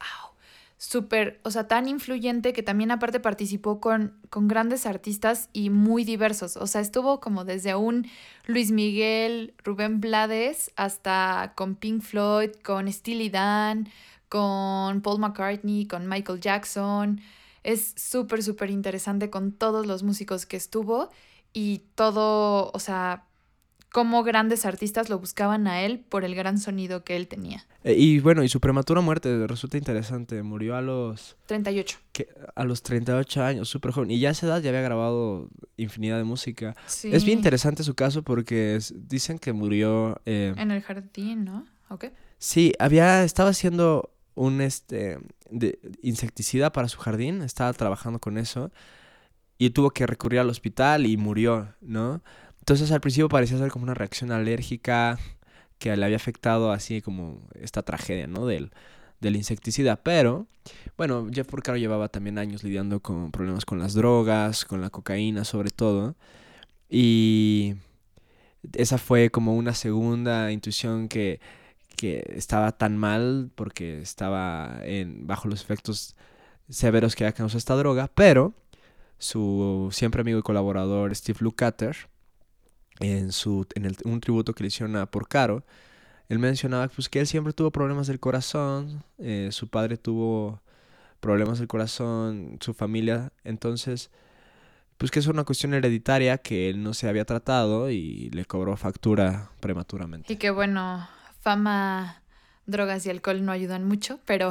súper, 0.83 1.41
o 1.45 1.51
sea, 1.53 1.69
tan 1.69 1.87
influyente 1.89 2.53
que 2.53 2.65
también 2.65 2.91
aparte 2.91 3.21
participó 3.21 3.81
con, 3.81 4.19
con 4.31 4.49
grandes 4.49 4.85
artistas 4.85 5.49
y 5.53 5.71
muy 5.71 6.03
diversos. 6.05 6.57
O 6.57 6.67
sea, 6.67 6.81
estuvo 6.81 7.21
como 7.21 7.45
desde 7.45 7.77
un 7.77 8.09
Luis 8.47 8.73
Miguel, 8.73 9.55
Rubén 9.63 10.01
Blades, 10.01 10.73
hasta 10.75 11.53
con 11.55 11.77
Pink 11.77 12.03
Floyd, 12.03 12.51
con 12.65 12.93
Steely 12.93 13.31
Dan, 13.31 13.89
con 14.29 15.03
Paul 15.03 15.21
McCartney, 15.21 15.87
con 15.87 16.09
Michael 16.09 16.41
Jackson. 16.41 17.21
Es 17.63 17.95
súper, 17.97 18.43
súper 18.43 18.71
interesante 18.71 19.31
con 19.31 19.53
todos 19.53 19.87
los 19.87 20.03
músicos 20.03 20.47
que 20.47 20.57
estuvo 20.57 21.11
y 21.53 21.83
todo, 21.95 22.73
o 22.73 22.79
sea, 22.81 23.27
cómo 23.93 24.23
grandes 24.23 24.65
artistas 24.65 25.11
lo 25.11 25.19
buscaban 25.19 25.67
a 25.67 25.83
él 25.83 26.01
por 26.09 26.25
el 26.25 26.35
gran 26.35 26.59
sonido 26.59 27.05
que 27.05 27.15
él 27.17 27.29
tenía. 27.29 27.67
Eh, 27.85 27.95
y 27.97 28.21
bueno, 28.21 28.43
y 28.43 28.49
su 28.49 28.59
prematura 28.61 29.01
muerte 29.03 29.47
resulta 29.47 29.77
interesante. 29.77 30.43
Murió 30.43 30.77
a 30.77 30.81
los, 30.81 31.37
38. 31.47 31.99
que- 32.13 32.29
a 32.55 32.65
los 32.65 32.83
38 32.83 33.43
años, 33.45 33.69
súper 33.69 33.93
joven. 33.93 34.11
Y 34.11 34.19
ya 34.19 34.31
a 34.31 34.33
esa 34.33 34.47
edad 34.47 34.63
ya 34.63 34.71
había 34.71 34.81
grabado 34.83 35.49
infinidad 35.77 36.17
de 36.17 36.25
música. 36.25 36.75
Sí. 36.87 37.11
Es 37.13 37.25
bien 37.25 37.39
interesante 37.39 37.83
su 37.83 37.95
caso 37.95 38.23
porque 38.23 38.77
es- 38.77 38.95
dicen 39.09 39.39
que 39.39 39.53
murió... 39.53 40.21
eh, 40.27 40.55
En 40.57 40.71
el 40.71 40.81
jardín, 40.83 41.45
¿no? 41.45 41.67
Ok. 41.91 42.07
Sí, 42.39 42.73
había, 42.79 43.25
estaba 43.25 43.51
haciendo 43.51 44.11
un 44.35 44.63
este 44.63 45.19
de- 45.51 45.79
insecticida 46.03 46.73
para 46.73 46.89
su 46.89 46.99
jardín, 46.99 47.43
estaba 47.43 47.73
trabajando 47.75 48.19
con 48.19 48.39
eso 48.39 48.71
y 49.59 49.71
tuvo 49.71 49.91
que 49.91 50.07
recurrir 50.07 50.41
al 50.41 50.49
hospital 50.49 51.05
y 51.07 51.17
murió, 51.19 51.75
¿no? 51.83 52.23
Entonces 52.63 52.93
al 52.93 53.01
principio 53.01 53.29
parecía 53.29 53.59
ser 53.59 53.71
como 53.71 53.83
una 53.83 53.95
reacción 53.95 54.31
alérgica 54.31 55.19
que 55.79 55.97
le 55.97 56.05
había 56.05 56.17
afectado 56.17 56.71
así 56.73 57.03
como 57.03 57.41
esta 57.55 57.83
tragedia, 57.83 58.29
¿no? 58.29 58.47
Del, 58.47 58.71
del 59.21 59.37
insecticida, 59.37 59.97
pero 59.97 60.47
bueno, 60.97 61.29
Jeff 61.33 61.49
Porcaro 61.49 61.77
llevaba 61.77 62.09
también 62.09 62.39
años 62.39 62.63
lidiando 62.63 63.01
con 63.01 63.33
problemas 63.33 63.65
con 63.65 63.79
las 63.81 63.95
drogas, 63.95 64.65
con 64.65 64.81
la 64.81 64.91
cocaína 64.91 65.45
sobre 65.45 65.71
todo, 65.71 66.15
y 66.89 67.75
esa 68.75 68.99
fue 68.99 69.31
como 69.31 69.57
una 69.57 69.75
segunda 69.75 70.53
intuición 70.53 71.09
que 71.09 71.41
que 72.03 72.25
estaba 72.35 72.73
tan 72.73 72.97
mal 72.97 73.51
porque 73.55 74.01
estaba 74.01 74.81
en, 74.83 75.27
bajo 75.27 75.47
los 75.47 75.63
efectos 75.63 76.17
severos 76.69 77.15
que 77.15 77.25
había 77.25 77.33
causado 77.35 77.59
esta 77.59 77.77
droga, 77.77 78.11
pero 78.13 78.55
su 79.19 79.89
siempre 79.93 80.23
amigo 80.23 80.41
y 80.41 80.43
colaborador 80.43 81.15
Steve 81.15 81.39
Lukather, 81.43 81.97
en, 83.03 83.33
su, 83.33 83.67
en 83.75 83.85
el- 83.85 83.97
un 84.05 84.21
tributo 84.21 84.55
que 84.55 84.65
le 84.65 84.69
hicieron 84.69 84.97
a 84.97 85.07
Porcaro, 85.07 85.65
él 86.29 86.39
mencionaba 86.39 86.89
pues, 86.89 87.09
que 87.09 87.21
él 87.21 87.27
siempre 87.27 87.53
tuvo 87.53 87.71
problemas 87.71 88.07
del 88.07 88.21
corazón, 88.21 89.05
eh, 89.19 89.49
su 89.53 89.69
padre 89.69 89.97
tuvo 89.99 90.61
problemas 91.21 91.59
del 91.59 91.69
corazón, 91.69 92.59
su 92.61 92.75
familia, 92.75 93.33
entonces, 93.45 94.11
pues 94.99 95.11
que 95.11 95.19
es 95.19 95.27
una 95.27 95.45
cuestión 95.45 95.75
hereditaria 95.75 96.39
que 96.39 96.69
él 96.71 96.83
no 96.83 96.95
se 96.95 97.09
había 97.09 97.25
tratado 97.25 97.91
y 97.91 98.31
le 98.31 98.45
cobró 98.45 98.77
factura 98.77 99.51
prematuramente. 99.61 100.33
Y 100.33 100.37
que 100.37 100.51
bueno, 100.51 101.07
fama, 101.41 102.23
drogas 102.67 103.05
y 103.07 103.11
alcohol 103.11 103.45
no 103.45 103.53
ayudan 103.53 103.85
mucho, 103.85 104.21
pero 104.25 104.51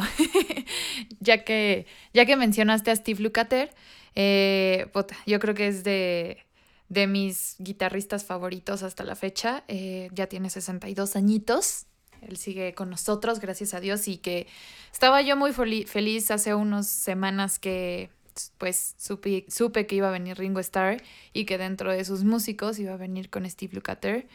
ya 1.20 1.44
que 1.44 1.86
ya 2.14 2.26
que 2.26 2.36
mencionaste 2.36 2.92
a 2.92 2.96
Steve 2.96 3.22
Lukather, 3.22 3.74
eh, 4.16 4.90
yo 5.26 5.40
creo 5.40 5.56
que 5.56 5.68
es 5.68 5.84
de, 5.84 6.46
de 6.92 7.08
mis 7.08 7.56
guitarristas 7.60 8.26
favoritos 8.26 8.84
hasta 8.84 9.06
la 9.06 9.16
fecha. 9.16 9.64
eh, 9.70 10.10
ya 10.14 10.28
tiene 10.28 10.50
62 10.50 11.16
añitos. 11.16 11.86
Él 12.22 12.36
sigue 12.36 12.74
con 12.74 12.90
nosotros, 12.90 13.40
gracias 13.40 13.74
a 13.74 13.80
Dios, 13.80 14.10
y 14.10 14.18
que 14.18 14.46
estaba 14.92 15.22
yo 15.22 15.38
muy 15.38 15.52
feli- 15.52 15.88
feliz 15.88 16.30
hace 16.32 16.54
unas 16.54 16.88
semanas 16.88 17.60
que 17.60 18.10
pues 18.58 18.96
supe, 18.98 19.46
supe 19.48 19.88
que 19.88 19.96
iba 19.96 20.10
a 20.10 20.12
venir 20.12 20.38
Ringo 20.38 20.60
Starr 20.60 21.02
y 21.32 21.46
que 21.46 21.58
dentro 21.58 21.92
de 21.94 22.04
sus 22.04 22.26
músicos 22.26 22.78
iba 22.78 22.94
a 22.94 22.98
venir 22.98 23.30
con 23.30 23.50
Steve 23.50 23.74
Lukather. 23.74 24.28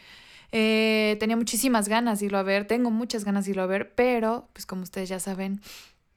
Eh, 0.51 1.15
tenía 1.19 1.35
muchísimas 1.37 1.87
ganas 1.87 2.19
de 2.19 2.25
irlo 2.25 2.39
a 2.39 2.43
ver, 2.43 2.65
tengo 2.65 2.89
muchas 2.89 3.23
ganas 3.23 3.45
de 3.45 3.51
irlo 3.51 3.63
a 3.63 3.67
ver, 3.67 3.93
pero 3.93 4.49
pues 4.53 4.65
como 4.65 4.81
ustedes 4.81 5.09
ya 5.09 5.19
saben, 5.19 5.61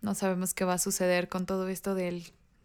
no 0.00 0.14
sabemos 0.14 0.54
qué 0.54 0.64
va 0.64 0.74
a 0.74 0.78
suceder 0.78 1.28
con 1.28 1.44
todo 1.46 1.68
esto 1.68 1.94
del, 1.94 2.24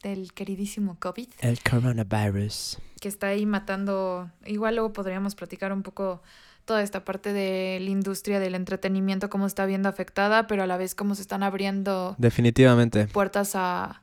del 0.10 0.34
queridísimo 0.34 0.98
COVID, 1.00 1.28
El 1.40 1.60
coronavirus. 1.62 2.78
que 3.02 3.08
está 3.08 3.28
ahí 3.28 3.46
matando, 3.46 4.30
igual 4.46 4.76
luego 4.76 4.94
podríamos 4.94 5.36
platicar 5.36 5.74
un 5.74 5.82
poco 5.84 6.22
toda 6.66 6.82
esta 6.82 7.04
parte 7.06 7.34
de 7.34 7.80
la 7.82 7.90
industria 7.90 8.40
del 8.40 8.56
entretenimiento, 8.56 9.30
cómo 9.30 9.46
está 9.48 9.66
viendo 9.66 9.90
afectada, 9.90 10.48
pero 10.48 10.64
a 10.64 10.68
la 10.68 10.78
vez 10.78 10.96
cómo 10.96 11.16
se 11.16 11.22
están 11.22 11.44
abriendo 11.44 12.16
Definitivamente. 12.18 13.08
puertas 13.08 13.52
a, 13.56 14.02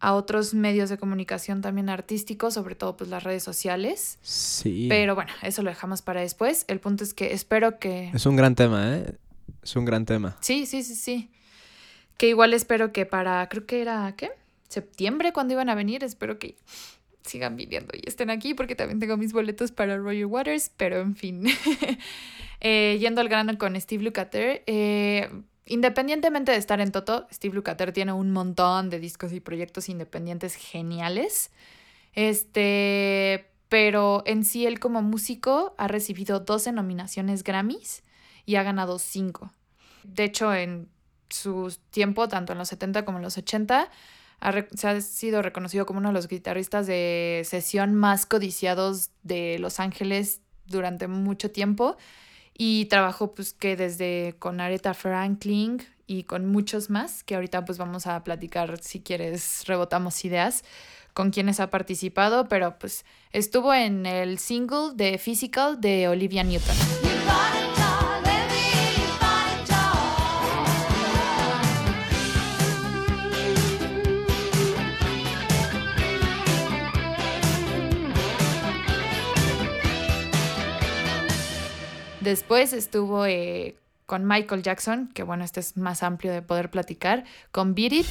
a 0.00 0.12
otros 0.14 0.52
medios 0.54 0.90
de 0.90 0.98
comunicación 0.98 1.62
también 1.62 1.88
artísticos, 1.88 2.54
sobre 2.54 2.74
todo 2.74 2.96
pues 2.96 3.08
las 3.10 3.22
redes 3.22 3.42
sociales. 3.42 4.18
Sí. 4.22 4.86
Pero 4.90 5.14
bueno, 5.14 5.32
eso 5.42 5.62
lo 5.62 5.70
dejamos 5.70 6.02
para 6.02 6.20
después. 6.20 6.64
El 6.68 6.78
punto 6.80 7.04
es 7.04 7.14
que 7.14 7.32
espero 7.32 7.78
que... 7.78 8.10
Es 8.14 8.26
un 8.26 8.36
gran 8.36 8.54
tema, 8.54 8.96
¿eh? 8.96 9.14
Es 9.62 9.76
un 9.76 9.84
gran 9.86 10.04
tema. 10.04 10.36
Sí, 10.40 10.66
sí, 10.66 10.82
sí, 10.82 10.94
sí. 10.94 11.30
Que 12.18 12.28
igual 12.28 12.52
espero 12.52 12.92
que 12.92 13.06
para, 13.06 13.48
creo 13.48 13.64
que 13.66 13.80
era, 13.80 14.12
¿qué? 14.16 14.30
Septiembre 14.74 15.32
cuando 15.32 15.54
iban 15.54 15.68
a 15.70 15.74
venir, 15.74 16.04
espero 16.04 16.38
que 16.38 16.56
sigan 17.22 17.56
viniendo 17.56 17.94
y 17.94 18.06
estén 18.08 18.30
aquí 18.30 18.54
porque 18.54 18.74
también 18.74 19.00
tengo 19.00 19.16
mis 19.16 19.32
boletos 19.32 19.72
para 19.72 19.96
Roger 19.96 20.26
Waters, 20.26 20.70
pero 20.76 21.00
en 21.00 21.16
fin. 21.16 21.44
Eh, 22.66 22.96
yendo 22.98 23.20
al 23.20 23.28
grano 23.28 23.58
con 23.58 23.78
Steve 23.78 24.02
Lukather, 24.02 24.62
eh, 24.66 25.28
independientemente 25.66 26.50
de 26.50 26.56
estar 26.56 26.80
en 26.80 26.92
Toto, 26.92 27.26
Steve 27.30 27.54
Lukather 27.54 27.92
tiene 27.92 28.14
un 28.14 28.30
montón 28.30 28.88
de 28.88 28.98
discos 28.98 29.34
y 29.34 29.40
proyectos 29.40 29.90
independientes 29.90 30.54
geniales. 30.54 31.50
Este, 32.14 33.50
pero 33.68 34.22
en 34.24 34.46
sí 34.46 34.64
él 34.64 34.80
como 34.80 35.02
músico 35.02 35.74
ha 35.76 35.88
recibido 35.88 36.40
12 36.40 36.72
nominaciones 36.72 37.44
Grammys 37.44 38.02
y 38.46 38.54
ha 38.54 38.62
ganado 38.62 38.98
5. 38.98 39.52
De 40.04 40.24
hecho, 40.24 40.54
en 40.54 40.88
su 41.28 41.76
tiempo, 41.90 42.28
tanto 42.28 42.52
en 42.52 42.58
los 42.58 42.68
70 42.68 43.04
como 43.04 43.18
en 43.18 43.24
los 43.24 43.36
80, 43.36 43.90
ha 44.40 44.52
se 44.74 44.88
ha 44.88 45.00
sido 45.00 45.42
reconocido 45.42 45.86
como 45.86 45.98
uno 46.00 46.08
de 46.08 46.14
los 46.14 46.28
guitarristas 46.28 46.86
de 46.86 47.42
sesión 47.44 47.94
más 47.94 48.26
codiciados 48.26 49.10
de 49.22 49.58
Los 49.58 49.80
Ángeles 49.80 50.40
durante 50.66 51.08
mucho 51.08 51.50
tiempo 51.50 51.96
y 52.56 52.86
trabajó 52.86 53.34
pues 53.34 53.52
que 53.52 53.76
desde 53.76 54.36
con 54.38 54.60
Aretha 54.60 54.94
Franklin 54.94 55.82
y 56.06 56.24
con 56.24 56.46
muchos 56.46 56.90
más 56.90 57.24
que 57.24 57.34
ahorita 57.34 57.64
pues 57.64 57.78
vamos 57.78 58.06
a 58.06 58.22
platicar 58.24 58.78
si 58.80 59.00
quieres 59.00 59.64
rebotamos 59.66 60.24
ideas 60.24 60.64
con 61.12 61.30
quienes 61.30 61.60
ha 61.60 61.70
participado 61.70 62.48
pero 62.48 62.78
pues 62.78 63.04
estuvo 63.32 63.74
en 63.74 64.06
el 64.06 64.38
single 64.38 64.92
de 64.94 65.18
Physical 65.18 65.80
de 65.80 66.08
Olivia 66.08 66.44
Newton. 66.44 67.03
Después 82.24 82.72
estuvo 82.72 83.26
eh, 83.26 83.76
con 84.06 84.26
Michael 84.26 84.62
Jackson, 84.62 85.10
que 85.12 85.22
bueno, 85.22 85.44
este 85.44 85.60
es 85.60 85.76
más 85.76 86.02
amplio 86.02 86.32
de 86.32 86.40
poder 86.40 86.70
platicar, 86.70 87.24
con 87.50 87.74
Beat 87.74 87.92
It. 87.92 88.06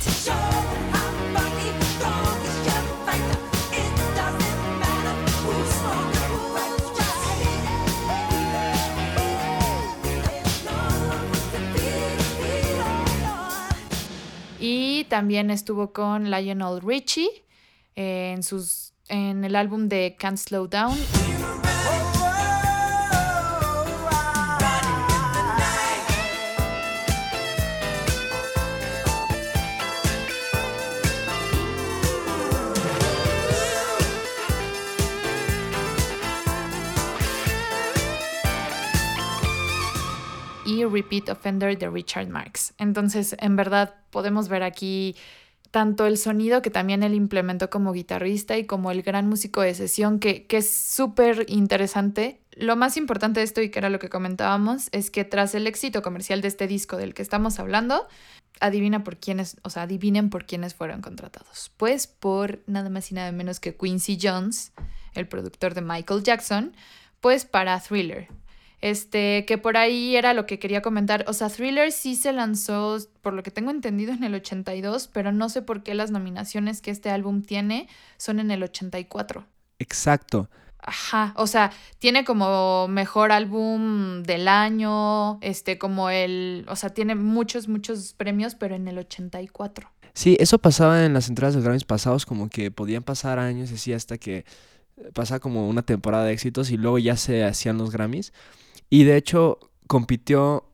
Y 14.60 15.06
también 15.06 15.50
estuvo 15.50 15.92
con 15.92 16.30
Lionel 16.30 16.82
Richie 16.82 17.30
eh, 17.96 18.34
en, 18.36 18.44
sus, 18.44 18.94
en 19.08 19.44
el 19.44 19.56
álbum 19.56 19.88
de 19.90 20.16
Can't 20.20 20.38
Slow 20.38 20.68
Down. 20.68 21.23
Repeat 40.94 41.30
Offender 41.30 41.78
de 41.78 41.90
Richard 41.90 42.30
Marx. 42.30 42.74
Entonces, 42.78 43.36
en 43.40 43.56
verdad, 43.56 43.96
podemos 44.12 44.48
ver 44.48 44.64
aquí 44.64 45.16
tanto 45.72 46.06
el 46.06 46.20
sonido 46.20 46.62
que 46.62 46.70
también 46.70 47.02
él 47.02 47.16
implementó 47.16 47.72
como 47.72 47.94
guitarrista 47.94 48.56
y 48.60 48.66
como 48.68 48.92
el 48.92 49.02
gran 49.02 49.28
músico 49.28 49.62
de 49.62 49.74
sesión, 49.74 50.20
que, 50.20 50.46
que 50.46 50.58
es 50.58 50.72
súper 50.72 51.46
interesante. 51.48 52.40
Lo 52.52 52.76
más 52.76 52.96
importante 52.96 53.40
de 53.40 53.46
esto, 53.46 53.60
y 53.60 53.70
que 53.70 53.80
era 53.80 53.90
lo 53.90 53.98
que 53.98 54.08
comentábamos, 54.08 54.90
es 54.92 55.10
que 55.10 55.26
tras 55.26 55.56
el 55.56 55.66
éxito 55.66 56.04
comercial 56.04 56.42
de 56.42 56.50
este 56.50 56.68
disco 56.68 56.96
del 56.96 57.16
que 57.16 57.24
estamos 57.24 57.58
hablando, 57.58 58.08
adivina 58.60 59.04
por 59.04 59.18
quiénes, 59.18 59.58
o 59.64 59.72
sea, 59.72 59.84
adivinen 59.84 60.30
por 60.30 60.46
quiénes 60.46 60.76
fueron 60.76 61.02
contratados. 61.02 61.72
Pues 61.78 62.06
por 62.06 62.60
nada 62.68 62.90
más 62.90 63.12
y 63.12 63.16
nada 63.16 63.32
menos 63.32 63.60
que 63.60 63.76
Quincy 63.76 64.20
Jones, 64.22 64.74
el 65.16 65.28
productor 65.28 65.74
de 65.74 65.82
Michael 65.82 66.22
Jackson, 66.22 66.76
pues 67.20 67.46
para 67.46 67.80
Thriller. 67.80 68.28
Este, 68.84 69.46
que 69.46 69.58
por 69.58 69.78
ahí 69.78 70.18
era 70.18 70.34
lo 70.34 70.46
que 70.46 70.60
quería 70.60 70.82
comentar. 70.82 71.24
O 71.30 71.34
sea, 71.34 71.48
Thriller 71.48 71.94
sí 71.94 72.18
se 72.18 72.34
lanzó, 72.34 72.98
por 73.22 73.34
lo 73.34 73.42
que 73.42 73.50
tengo 73.50 73.72
entendido, 73.72 74.12
en 74.12 74.26
el 74.26 74.36
82, 74.36 75.08
pero 75.08 75.32
no 75.32 75.48
sé 75.48 75.62
por 75.62 75.84
qué 75.84 75.94
las 75.94 76.12
nominaciones 76.12 76.82
que 76.82 76.92
este 76.92 77.10
álbum 77.10 77.44
tiene 77.44 77.88
son 78.18 78.42
en 78.42 78.52
el 78.52 78.62
84. 78.62 79.46
Exacto. 79.80 80.50
Ajá, 80.80 81.34
o 81.38 81.48
sea, 81.48 81.72
tiene 82.00 82.26
como 82.26 82.90
mejor 82.90 83.32
álbum 83.32 84.22
del 84.24 84.50
año, 84.50 85.40
este, 85.40 85.78
como 85.78 86.10
el, 86.10 86.66
o 86.68 86.76
sea, 86.76 86.90
tiene 86.90 87.16
muchos, 87.16 87.70
muchos 87.70 88.12
premios, 88.12 88.54
pero 88.56 88.76
en 88.76 88.90
el 88.90 88.98
84. 88.98 89.90
Sí, 90.14 90.36
eso 90.42 90.58
pasaba 90.58 91.06
en 91.06 91.14
las 91.14 91.30
entradas 91.30 91.56
de 91.56 91.62
Grammys 91.62 91.86
pasados, 91.86 92.26
como 92.26 92.50
que 92.50 92.70
podían 92.70 93.04
pasar 93.04 93.40
años 93.40 93.72
así 93.72 93.94
hasta 93.94 94.18
que 94.18 94.44
pasaba 95.14 95.40
como 95.40 95.70
una 95.70 95.84
temporada 95.84 96.26
de 96.26 96.34
éxitos 96.34 96.70
y 96.70 96.76
luego 96.76 97.00
ya 97.00 97.16
se 97.16 97.46
hacían 97.46 97.78
los 97.78 97.90
Grammys. 97.90 98.34
Y 98.90 99.04
de 99.04 99.18
hecho 99.18 99.60
compitió 99.88 100.66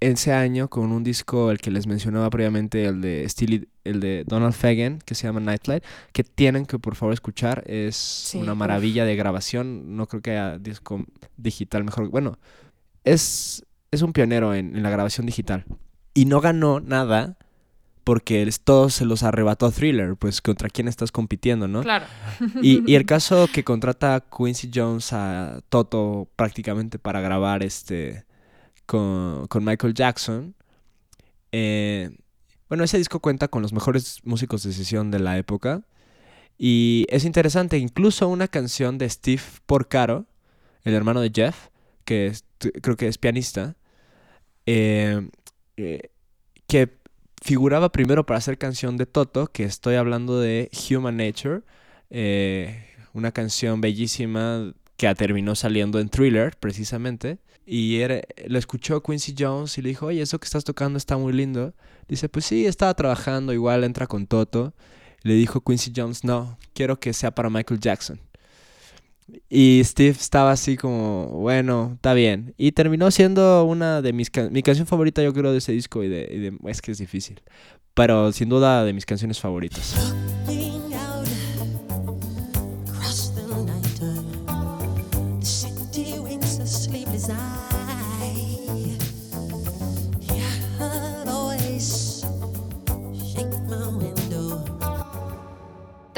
ese 0.00 0.32
año 0.32 0.68
con 0.68 0.92
un 0.92 1.02
disco, 1.02 1.50
el 1.50 1.58
que 1.58 1.70
les 1.70 1.86
mencionaba 1.86 2.30
previamente, 2.30 2.84
el 2.84 3.00
de 3.00 3.28
Steely, 3.28 3.68
el 3.84 4.00
de 4.00 4.24
Donald 4.26 4.54
Fagen, 4.54 5.00
que 5.04 5.14
se 5.14 5.26
llama 5.26 5.40
Nightlight, 5.40 5.84
que 6.12 6.24
tienen 6.24 6.66
que 6.66 6.78
por 6.78 6.94
favor 6.94 7.12
escuchar. 7.12 7.64
Es 7.66 8.32
una 8.34 8.52
uf. 8.52 8.58
maravilla 8.58 9.04
de 9.04 9.16
grabación. 9.16 9.96
No 9.96 10.06
creo 10.06 10.22
que 10.22 10.30
haya 10.32 10.58
disco 10.58 11.04
digital 11.36 11.84
mejor. 11.84 12.08
Bueno, 12.10 12.38
es, 13.04 13.64
es 13.90 14.02
un 14.02 14.12
pionero 14.12 14.54
en, 14.54 14.76
en 14.76 14.82
la 14.82 14.90
grabación 14.90 15.26
digital. 15.26 15.64
Y 16.14 16.26
no 16.26 16.40
ganó 16.40 16.80
nada 16.80 17.38
porque 18.08 18.50
todos 18.64 18.94
se 18.94 19.04
los 19.04 19.22
arrebató 19.22 19.70
Thriller, 19.70 20.16
pues 20.16 20.40
contra 20.40 20.70
quién 20.70 20.88
estás 20.88 21.12
compitiendo, 21.12 21.68
¿no? 21.68 21.82
Claro. 21.82 22.06
Y, 22.62 22.82
y 22.90 22.94
el 22.94 23.04
caso 23.14 23.48
que 23.52 23.64
contrata 23.64 24.14
a 24.14 24.20
Quincy 24.20 24.70
Jones 24.74 25.12
a 25.12 25.60
Toto 25.68 26.26
prácticamente 26.34 26.98
para 26.98 27.20
grabar 27.20 27.62
este 27.62 28.24
con, 28.86 29.46
con 29.48 29.62
Michael 29.62 29.92
Jackson. 29.92 30.54
eh, 31.52 32.10
bueno, 32.70 32.84
ese 32.84 32.96
disco 32.96 33.20
cuenta 33.20 33.48
con 33.48 33.60
los 33.60 33.72
mejores 33.74 34.20
músicos 34.24 34.62
de 34.62 34.72
sesión 34.72 35.10
de 35.10 35.18
la 35.18 35.36
época. 35.36 35.82
Y 36.56 37.04
es 37.10 37.24
interesante, 37.26 37.76
incluso 37.76 38.26
una 38.28 38.48
canción 38.48 38.96
de 38.96 39.08
Steve 39.10 39.42
Porcaro, 39.66 40.24
el 40.84 40.94
hermano 40.94 41.20
de 41.20 41.30
Jeff, 41.34 41.68
que 42.06 42.26
es- 42.28 42.44
creo 42.82 42.96
que 42.96 43.06
es 43.08 43.18
pianista, 43.18 43.76
eh, 44.66 45.28
eh, 45.76 46.10
que 46.66 46.97
figuraba 47.42 47.90
primero 47.90 48.24
para 48.26 48.38
hacer 48.38 48.58
canción 48.58 48.96
de 48.96 49.06
Toto, 49.06 49.46
que 49.46 49.64
estoy 49.64 49.94
hablando 49.96 50.40
de 50.40 50.70
Human 50.90 51.16
Nature, 51.16 51.62
eh, 52.10 52.84
una 53.12 53.32
canción 53.32 53.80
bellísima 53.80 54.72
que 54.96 55.14
terminó 55.14 55.54
saliendo 55.54 56.00
en 56.00 56.08
Thriller, 56.08 56.56
precisamente. 56.58 57.38
Y 57.64 57.98
era- 58.00 58.22
lo 58.46 58.58
escuchó 58.58 59.02
Quincy 59.02 59.34
Jones 59.38 59.76
y 59.78 59.82
le 59.82 59.90
dijo, 59.90 60.06
oye, 60.06 60.22
eso 60.22 60.38
que 60.38 60.46
estás 60.46 60.64
tocando 60.64 60.96
está 60.96 61.16
muy 61.16 61.32
lindo. 61.32 61.74
Dice, 62.08 62.28
pues 62.28 62.46
sí, 62.46 62.66
estaba 62.66 62.94
trabajando, 62.94 63.52
igual 63.52 63.84
entra 63.84 64.06
con 64.06 64.26
Toto. 64.26 64.74
Le 65.22 65.34
dijo 65.34 65.60
Quincy 65.62 65.92
Jones, 65.94 66.24
no, 66.24 66.58
quiero 66.74 66.98
que 66.98 67.12
sea 67.12 67.30
para 67.34 67.50
Michael 67.50 67.80
Jackson. 67.80 68.20
Y 69.50 69.82
Steve 69.84 70.10
estaba 70.10 70.52
así 70.52 70.76
como, 70.76 71.26
bueno, 71.26 71.92
está 71.96 72.14
bien. 72.14 72.54
Y 72.56 72.72
terminó 72.72 73.10
siendo 73.10 73.64
una 73.64 74.00
de 74.02 74.12
mis... 74.12 74.30
can- 74.30 74.52
mi 74.52 74.62
canción 74.62 74.86
favorita 74.86 75.22
yo 75.22 75.32
creo 75.34 75.52
de 75.52 75.58
ese 75.58 75.72
disco 75.72 76.02
y 76.04 76.08
Es 76.66 76.80
que 76.82 76.92
es 76.92 76.98
difícil. 76.98 77.40
Pero 77.94 78.32
sin 78.32 78.48
duda 78.48 78.84
de 78.84 78.92
mis 78.92 79.04
canciones 79.06 79.40
favoritas. 79.40 80.14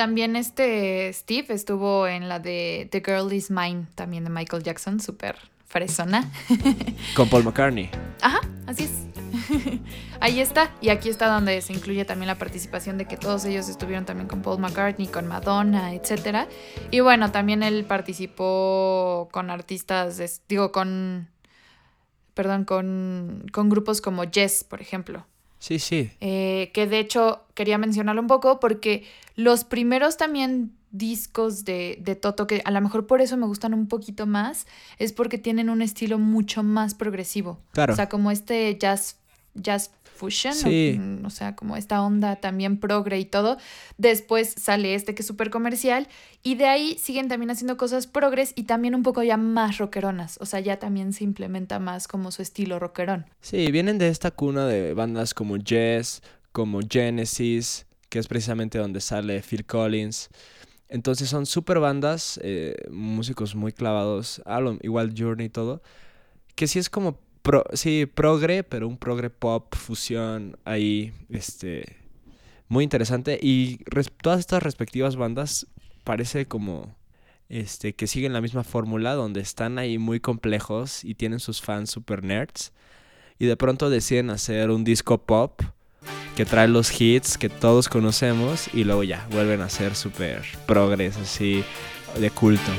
También 0.01 0.35
este 0.35 1.13
Steve 1.13 1.53
estuvo 1.53 2.07
en 2.07 2.31
la 2.31 2.39
de 2.39 2.89
The 2.91 3.03
Girl 3.05 3.31
Is 3.35 3.51
Mine, 3.51 3.85
también 3.95 4.25
de 4.25 4.31
Michael 4.31 4.63
Jackson, 4.63 4.99
súper 4.99 5.37
fresona. 5.67 6.33
Con 7.15 7.29
Paul 7.29 7.45
McCartney. 7.45 7.91
Ajá, 8.23 8.41
así 8.67 8.85
es. 8.85 9.79
Ahí 10.21 10.41
está. 10.41 10.75
Y 10.81 10.89
aquí 10.89 11.11
está 11.11 11.29
donde 11.29 11.61
se 11.61 11.75
incluye 11.75 12.07
también 12.07 12.29
la 12.29 12.39
participación 12.39 12.97
de 12.97 13.05
que 13.05 13.19
todos 13.19 13.45
ellos 13.45 13.69
estuvieron 13.69 14.07
también 14.07 14.27
con 14.27 14.41
Paul 14.41 14.59
McCartney, 14.59 15.07
con 15.07 15.27
Madonna, 15.27 15.93
etc. 15.93 16.49
Y 16.91 17.01
bueno, 17.01 17.31
también 17.31 17.63
él 17.63 17.85
participó 17.85 19.29
con 19.31 19.51
artistas, 19.51 20.41
digo, 20.49 20.73
con, 20.73 21.29
perdón, 22.33 22.65
con, 22.65 23.45
con 23.53 23.69
grupos 23.69 24.01
como 24.01 24.25
Yes, 24.25 24.65
por 24.65 24.81
ejemplo. 24.81 25.27
Sí, 25.61 25.79
sí. 25.79 26.11
Eh, 26.21 26.71
que 26.75 26.87
de 26.87 26.99
hecho 26.99 27.45
quería 27.55 27.79
mencionarlo 27.79 28.21
un 28.21 28.27
poco 28.27 28.59
porque 28.59 29.05
los 29.37 29.63
primeros 29.63 30.17
también 30.17 30.73
discos 30.91 31.65
de, 31.65 31.99
de 32.01 32.17
Toto, 32.17 32.47
que 32.47 32.63
a 32.65 32.71
lo 32.71 32.81
mejor 32.81 33.07
por 33.07 33.21
eso 33.21 33.37
me 33.37 33.47
gustan 33.47 33.75
un 33.75 33.87
poquito 33.87 34.27
más, 34.27 34.67
es 34.99 35.13
porque 35.13 35.39
tienen 35.39 35.71
un 35.71 35.83
estilo 35.83 36.19
mucho 36.19 36.63
más 36.63 36.95
progresivo. 36.95 37.61
Claro. 37.73 37.93
O 37.93 37.97
sea, 37.97 38.09
como 38.09 38.31
este 38.31 38.77
jazz, 38.79 39.19
jazz 39.63 39.91
fusion, 40.17 40.53
Sí. 40.55 40.97
o, 40.99 41.01
mm, 41.01 41.25
o 41.25 41.31
sea, 41.31 41.57
como 41.57 41.77
esta 41.77 42.03
onda 42.03 42.37
también 42.37 42.79
progre 42.79 43.19
y 43.19 43.25
todo. 43.25 43.57
Después 43.97 44.55
sale 44.59 44.95
este 44.95 45.15
que 45.15 45.23
es 45.23 45.27
súper 45.27 45.49
comercial 45.51 46.09
y 46.43 46.57
de 46.57 46.67
ahí 46.67 46.99
siguen 46.99 47.29
también 47.29 47.51
haciendo 47.51 47.77
cosas 47.79 48.07
progres 48.07 48.53
y 48.55 48.65
también 48.65 48.95
un 48.95 49.03
poco 49.03 49.23
ya 49.23 49.37
más 49.39 49.79
rockeronas, 49.79 50.37
o 50.41 50.47
sea, 50.47 50.61
ya 50.61 50.79
también 50.79 51.13
se 51.15 51.25
implementa 51.25 51.79
más 51.79 52.07
como 52.07 52.31
su 52.33 52.43
estilo 52.43 52.79
rockerón. 52.79 53.25
Sí, 53.41 53.71
vienen 53.71 53.97
de 53.99 54.09
esta 54.09 54.31
cuna 54.31 54.67
de 54.67 54.93
bandas 54.93 55.33
como 55.33 55.57
Yes, 55.57 56.23
como 56.53 56.81
Genesis, 56.87 57.87
que 58.11 58.19
es 58.19 58.29
precisamente 58.29 58.77
donde 58.79 59.01
sale 59.01 59.41
Phil 59.43 59.65
Collins. 59.65 60.29
Entonces 60.89 61.29
son 61.29 61.47
super 61.47 61.79
bandas, 61.79 62.39
eh, 62.43 62.75
músicos 62.91 63.55
muy 63.55 63.73
clavados, 63.73 64.43
igual 64.83 65.15
Journey 65.17 65.47
y 65.47 65.51
todo, 65.51 65.83
que 66.57 66.67
sí 66.67 66.79
es 66.81 66.91
como, 66.91 67.21
sí, 67.73 68.07
progre, 68.07 68.63
pero 68.63 68.89
un 68.89 68.97
progre 68.97 69.31
pop, 69.31 69.75
fusión, 69.75 70.57
ahí, 70.65 71.13
este, 71.29 71.97
muy 72.69 72.85
interesante. 72.85 73.39
Y 73.41 73.79
todas 74.23 74.41
estas 74.41 74.63
respectivas 74.63 75.17
bandas 75.17 75.67
parece 76.05 76.47
como, 76.47 76.95
este, 77.49 77.95
que 77.95 78.07
siguen 78.07 78.33
la 78.33 78.41
misma 78.41 78.65
fórmula, 78.65 79.15
donde 79.15 79.41
están 79.41 79.79
ahí 79.79 79.99
muy 79.99 80.21
complejos 80.21 81.05
y 81.05 81.15
tienen 81.15 81.41
sus 81.41 81.61
fans 81.61 81.91
super 81.91 82.23
nerds 82.25 82.73
y 83.41 83.47
de 83.47 83.57
pronto 83.57 83.91
deciden 83.91 84.31
hacer 84.31 84.71
un 84.71 84.85
disco 84.85 85.19
pop 85.19 85.63
que 86.37 86.45
trae 86.45 86.69
los 86.69 87.01
hits 87.01 87.39
que 87.39 87.49
todos 87.49 87.89
conocemos 87.89 88.69
y 88.73 88.85
luego 88.85 89.03
ya 89.03 89.27
vuelven 89.31 89.63
a 89.63 89.69
ser 89.69 89.97
super 89.97 90.43
progres 90.67 91.17
así 91.17 91.65
de 92.19 92.31
culto. 92.31 92.71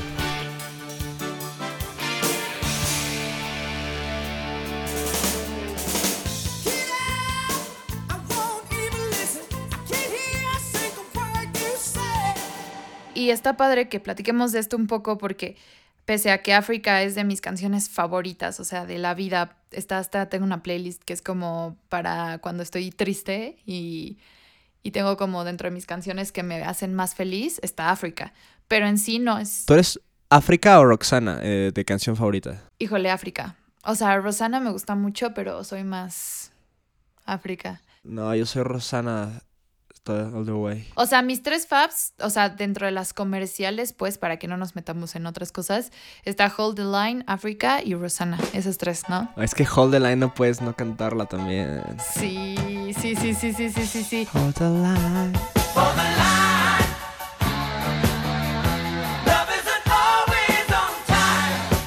Está 13.32 13.56
padre 13.56 13.88
que 13.88 14.00
platiquemos 14.00 14.52
de 14.52 14.60
esto 14.60 14.76
un 14.76 14.86
poco 14.86 15.18
porque 15.18 15.56
pese 16.04 16.30
a 16.30 16.42
que 16.42 16.52
África 16.54 17.02
es 17.02 17.14
de 17.14 17.24
mis 17.24 17.40
canciones 17.40 17.88
favoritas, 17.88 18.58
o 18.60 18.64
sea, 18.64 18.86
de 18.86 18.98
la 18.98 19.14
vida, 19.14 19.56
está 19.70 19.98
hasta 19.98 20.28
tengo 20.28 20.44
una 20.44 20.62
playlist 20.62 21.02
que 21.02 21.12
es 21.12 21.22
como 21.22 21.76
para 21.88 22.38
cuando 22.38 22.62
estoy 22.62 22.90
triste 22.90 23.56
y, 23.66 24.18
y 24.82 24.90
tengo 24.90 25.16
como 25.16 25.44
dentro 25.44 25.68
de 25.68 25.74
mis 25.74 25.86
canciones 25.86 26.32
que 26.32 26.42
me 26.42 26.62
hacen 26.62 26.94
más 26.94 27.14
feliz, 27.14 27.60
está 27.62 27.90
África. 27.90 28.32
Pero 28.68 28.86
en 28.86 28.98
sí 28.98 29.18
no 29.18 29.38
es, 29.38 29.64
¿Tú 29.66 29.74
eres 29.74 30.00
África 30.30 30.80
o 30.80 30.84
Roxana 30.84 31.38
eh, 31.42 31.72
de 31.74 31.84
canción 31.84 32.16
favorita? 32.16 32.62
híjole, 32.78 33.10
África. 33.10 33.56
O 33.84 33.94
sea, 33.94 34.16
Rosana 34.18 34.60
me 34.60 34.70
gusta 34.70 34.94
mucho, 34.94 35.34
pero 35.34 35.64
soy 35.64 35.84
más 35.84 36.52
África. 37.24 37.80
No, 38.04 38.34
yo 38.34 38.46
soy 38.46 38.62
Rosana 38.62 39.42
todo- 40.02 40.36
all 40.38 40.44
the 40.44 40.52
way. 40.52 40.88
O 40.94 41.06
sea, 41.06 41.22
mis 41.22 41.42
tres 41.42 41.66
faves, 41.66 42.14
o 42.20 42.30
sea, 42.30 42.48
dentro 42.48 42.86
de 42.86 42.92
las 42.92 43.12
comerciales, 43.14 43.92
pues, 43.92 44.18
para 44.18 44.38
que 44.38 44.48
no 44.48 44.56
nos 44.56 44.74
metamos 44.74 45.14
en 45.16 45.26
otras 45.26 45.52
cosas, 45.52 45.92
está 46.24 46.52
Hold 46.56 46.76
the 46.76 46.84
Line, 46.84 47.24
África 47.26 47.82
y 47.82 47.94
Rosana. 47.94 48.38
Esas 48.52 48.78
tres, 48.78 49.02
¿no? 49.08 49.30
Es 49.36 49.54
que 49.54 49.66
Hold 49.74 49.92
the 49.92 50.00
Line 50.00 50.16
no 50.16 50.34
puedes 50.34 50.60
no 50.60 50.74
cantarla 50.74 51.26
también. 51.26 51.82
Sí, 52.14 52.56
sí, 53.00 53.14
sí, 53.16 53.34
sí, 53.34 53.52
sí, 53.52 53.70
sí, 53.70 53.86
sí, 53.86 54.02
sí. 54.04 54.28
Hold 54.34 54.54
the 54.54 54.64
line. 54.64 55.32
Love 59.26 59.48
isn't 59.56 59.86
always 59.88 60.68
on 60.70 60.92
time. 61.06 61.78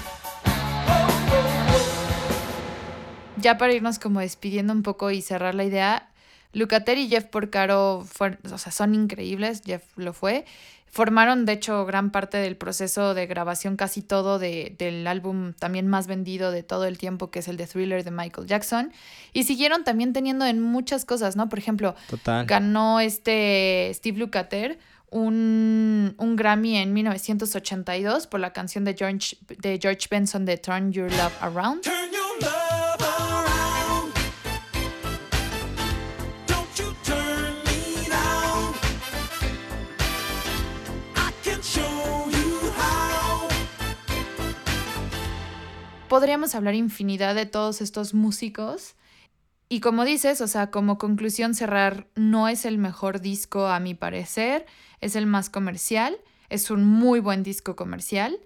Ya 3.38 3.58
para 3.58 3.74
irnos 3.74 4.00
como 4.00 4.20
despidiendo 4.20 4.74
un 4.74 4.82
poco 4.84 5.12
y 5.12 5.22
cerrar 5.22 5.54
la 5.56 5.64
idea, 5.66 6.10
Lucater 6.56 6.98
y 6.98 7.08
Jeff 7.10 7.26
Porcaro 7.26 8.04
fueron, 8.12 8.40
o 8.52 8.58
sea, 8.58 8.72
son 8.72 8.96
increíbles, 8.96 9.62
Jeff 9.66 9.84
lo 9.98 10.14
fue. 10.14 10.46
Formaron, 10.90 11.46
de 11.46 11.52
hecho, 11.52 11.86
gran 11.86 12.10
parte 12.10 12.38
del 12.38 12.56
proceso 12.56 13.14
de 13.14 13.28
grabación, 13.28 13.76
casi 13.76 14.02
todo 14.02 14.40
de- 14.40 14.74
del 14.80 15.06
álbum 15.08 15.52
también 15.52 15.88
más 15.88 16.08
vendido 16.08 16.52
de 16.52 16.64
todo 16.64 16.86
el 16.86 16.98
tiempo, 16.98 17.30
que 17.32 17.40
es 17.40 17.50
el 17.50 17.58
de 17.58 17.68
Thriller 17.68 18.06
de 18.06 18.12
Michael 18.12 18.48
Jackson. 18.48 18.94
Y 19.34 19.44
siguieron 19.44 19.84
también 19.84 20.14
teniendo 20.14 20.46
en 20.46 20.62
muchas 20.62 21.04
cosas, 21.04 21.36
¿no? 21.36 21.50
Por 21.50 21.60
ejemplo, 21.60 21.96
Total. 22.10 22.46
ganó 22.46 23.02
este 23.02 23.92
Steve 23.94 24.18
Lukather 24.20 24.80
un, 25.10 26.16
un 26.18 26.36
Grammy 26.38 26.78
en 26.78 26.94
1982 26.94 28.28
por 28.28 28.40
la 28.40 28.54
canción 28.54 28.86
de 28.86 28.96
George, 28.98 29.38
de 29.50 29.78
George 29.82 30.08
Benson 30.10 30.46
de 30.46 30.58
Turn 30.58 30.94
Your 30.94 31.12
Love 31.12 31.34
Around. 31.42 31.82
Turn 31.84 32.12
your 32.12 32.42
love 32.42 32.75
Podríamos 46.16 46.56
hablar 46.56 46.76
infinidad 46.76 47.36
de 47.36 47.46
todos 47.46 47.82
estos 47.82 48.14
músicos. 48.14 48.96
Y 49.68 49.82
como 49.82 50.06
dices, 50.06 50.40
o 50.40 50.48
sea, 50.48 50.72
como 50.72 50.98
conclusión 50.98 51.54
cerrar, 51.54 52.08
no 52.16 52.48
es 52.48 52.64
el 52.64 52.78
mejor 52.78 53.20
disco 53.20 53.68
a 53.68 53.82
mi 53.82 53.96
parecer, 53.96 54.66
es 55.02 55.18
el 55.18 55.26
más 55.26 55.50
comercial, 55.50 56.16
es 56.48 56.72
un 56.72 56.86
muy 56.86 57.20
buen 57.20 57.44
disco 57.44 57.76
comercial. 57.76 58.40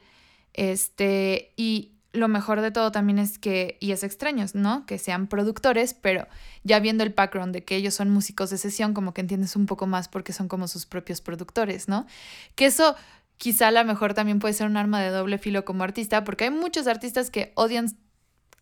Este, 0.53 1.53
y 1.57 1.91
lo 2.11 2.27
mejor 2.27 2.61
de 2.61 2.71
todo 2.71 2.91
también 2.91 3.19
es 3.19 3.37
que, 3.37 3.77
y 3.79 3.91
es 3.91 4.03
extraño, 4.03 4.47
¿no? 4.55 4.87
Que 4.87 4.97
sean 4.97 5.27
productores, 5.27 5.93
pero 5.93 6.27
ya 6.63 6.79
viendo 6.79 7.03
el 7.03 7.11
background 7.11 7.53
de 7.53 7.63
que 7.63 7.75
ellos 7.75 7.93
son 7.93 8.09
músicos 8.09 8.49
de 8.49 8.57
sesión, 8.57 8.95
como 8.95 9.13
que 9.13 9.21
entiendes 9.21 9.55
un 9.55 9.67
poco 9.67 9.85
más 9.85 10.07
porque 10.07 10.33
son 10.33 10.47
como 10.47 10.67
sus 10.67 10.87
propios 10.87 11.21
productores, 11.21 11.87
¿no? 11.87 12.07
Que 12.55 12.65
eso 12.65 12.95
quizá 13.39 13.69
a 13.69 13.71
lo 13.71 13.83
mejor 13.85 14.13
también 14.13 14.37
puede 14.37 14.53
ser 14.53 14.67
un 14.67 14.77
arma 14.77 15.01
de 15.01 15.09
doble 15.09 15.39
filo 15.39 15.65
como 15.65 15.83
artista, 15.83 16.23
porque 16.23 16.43
hay 16.43 16.49
muchos 16.51 16.85
artistas 16.85 17.31
que 17.31 17.53
odian 17.55 17.87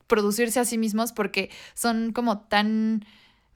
producirse 0.05 0.61
a 0.61 0.65
sí 0.65 0.77
mismos 0.77 1.11
porque 1.11 1.49
son 1.73 2.13
como 2.13 2.39
tan 2.39 3.03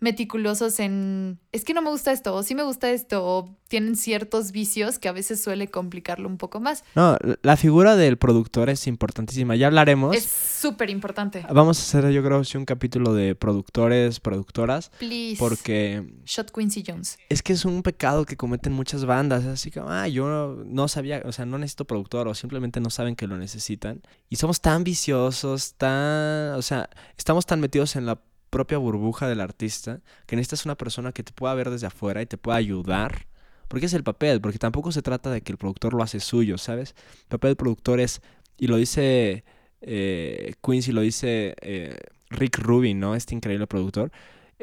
meticulosos 0.02 0.80
en, 0.80 1.40
es 1.52 1.64
que 1.64 1.74
no 1.74 1.82
me 1.82 1.92
gusta 1.92 2.12
esto, 2.12 2.34
o 2.36 2.44
sí 2.44 2.56
me 2.56 2.64
gusta 2.64 2.90
esto, 2.90 3.24
o 3.24 3.56
tienen 3.68 3.96
ciertos 3.96 4.52
vicios 4.52 5.00
que 5.00 5.08
a 5.08 5.12
veces 5.12 5.42
suele 5.42 5.70
complicarlo 5.70 6.28
un 6.28 6.38
poco 6.38 6.60
más. 6.60 6.84
No, 6.96 7.18
la 7.44 7.56
figura 7.56 7.96
del 7.96 8.18
productor 8.18 8.70
es 8.70 8.88
importantísima. 8.88 9.56
Ya 9.56 9.68
hablaremos. 9.68 10.16
Es 10.18 10.26
súper 10.26 10.90
importante. 10.90 11.46
Vamos 11.54 11.80
a 11.80 11.82
hacer, 11.84 12.12
yo 12.12 12.24
creo, 12.24 12.44
sí, 12.44 12.58
un 12.58 12.66
capítulo 12.66 13.14
de 13.14 13.36
productores, 13.36 14.20
productoras, 14.20 14.92
Please. 14.98 15.38
porque 15.38 16.04
Shot 16.26 16.52
Quincy 16.52 16.84
Jones. 16.86 17.18
es 17.30 17.44
que 17.44 17.54
es 17.54 17.64
un 17.64 17.84
pecado 17.84 18.26
que 18.26 18.36
cometen 18.36 18.74
muchas 18.74 19.06
bandas. 19.06 19.46
Así 19.46 19.70
que, 19.70 19.80
ah, 19.86 20.08
yo 20.08 20.28
no, 20.28 20.64
no 20.66 20.88
sabía, 20.88 21.22
o 21.26 21.32
sea, 21.32 21.46
no 21.46 21.60
necesito 21.60 21.86
productor 21.86 22.28
o 22.28 22.34
simplemente 22.34 22.82
no 22.82 22.90
saben 22.90 23.16
que 23.16 23.28
lo 23.28 23.38
necesitan. 23.38 24.02
Y 24.30 24.38
somos 24.38 24.62
tan 24.62 24.84
viciosos, 24.84 25.76
tan, 25.76 26.56
o 26.56 26.62
sea, 26.64 26.90
estamos 27.18 27.46
tan 27.46 27.60
metidos 27.60 27.96
en 27.96 28.08
la 28.08 28.20
propia 28.52 28.78
burbuja 28.78 29.28
del 29.28 29.42
artista 29.42 30.02
que 30.28 30.36
necesitas 30.36 30.66
una 30.66 30.76
persona 30.76 31.12
que 31.12 31.24
te 31.24 31.32
pueda 31.32 31.56
ver 31.56 31.72
desde 31.72 31.88
afuera 31.88 32.22
y 32.22 32.28
te 32.28 32.38
pueda 32.38 32.58
ayudar. 32.58 33.26
Porque 33.68 33.88
es 33.88 33.94
el 33.94 34.04
papel, 34.04 34.42
porque 34.42 34.60
tampoco 34.60 34.92
se 34.92 35.02
trata 35.02 35.32
de 35.32 35.42
que 35.42 35.54
el 35.54 35.58
productor 35.58 35.94
lo 35.94 36.04
hace 36.04 36.20
suyo, 36.20 36.60
¿sabes? 36.60 36.94
El 37.24 37.30
papel 37.30 37.50
del 37.52 37.56
productor 37.56 38.00
es, 38.00 38.22
y 38.58 38.68
lo 38.68 38.76
dice 38.76 39.46
eh, 39.82 40.54
Quincy, 40.62 40.92
lo 40.92 41.02
dice 41.02 41.56
eh, 41.62 41.96
Rick 42.30 42.60
Rubin, 42.60 43.00
¿no? 43.00 43.16
Este 43.16 43.34
increíble 43.34 43.66
productor. 43.68 44.12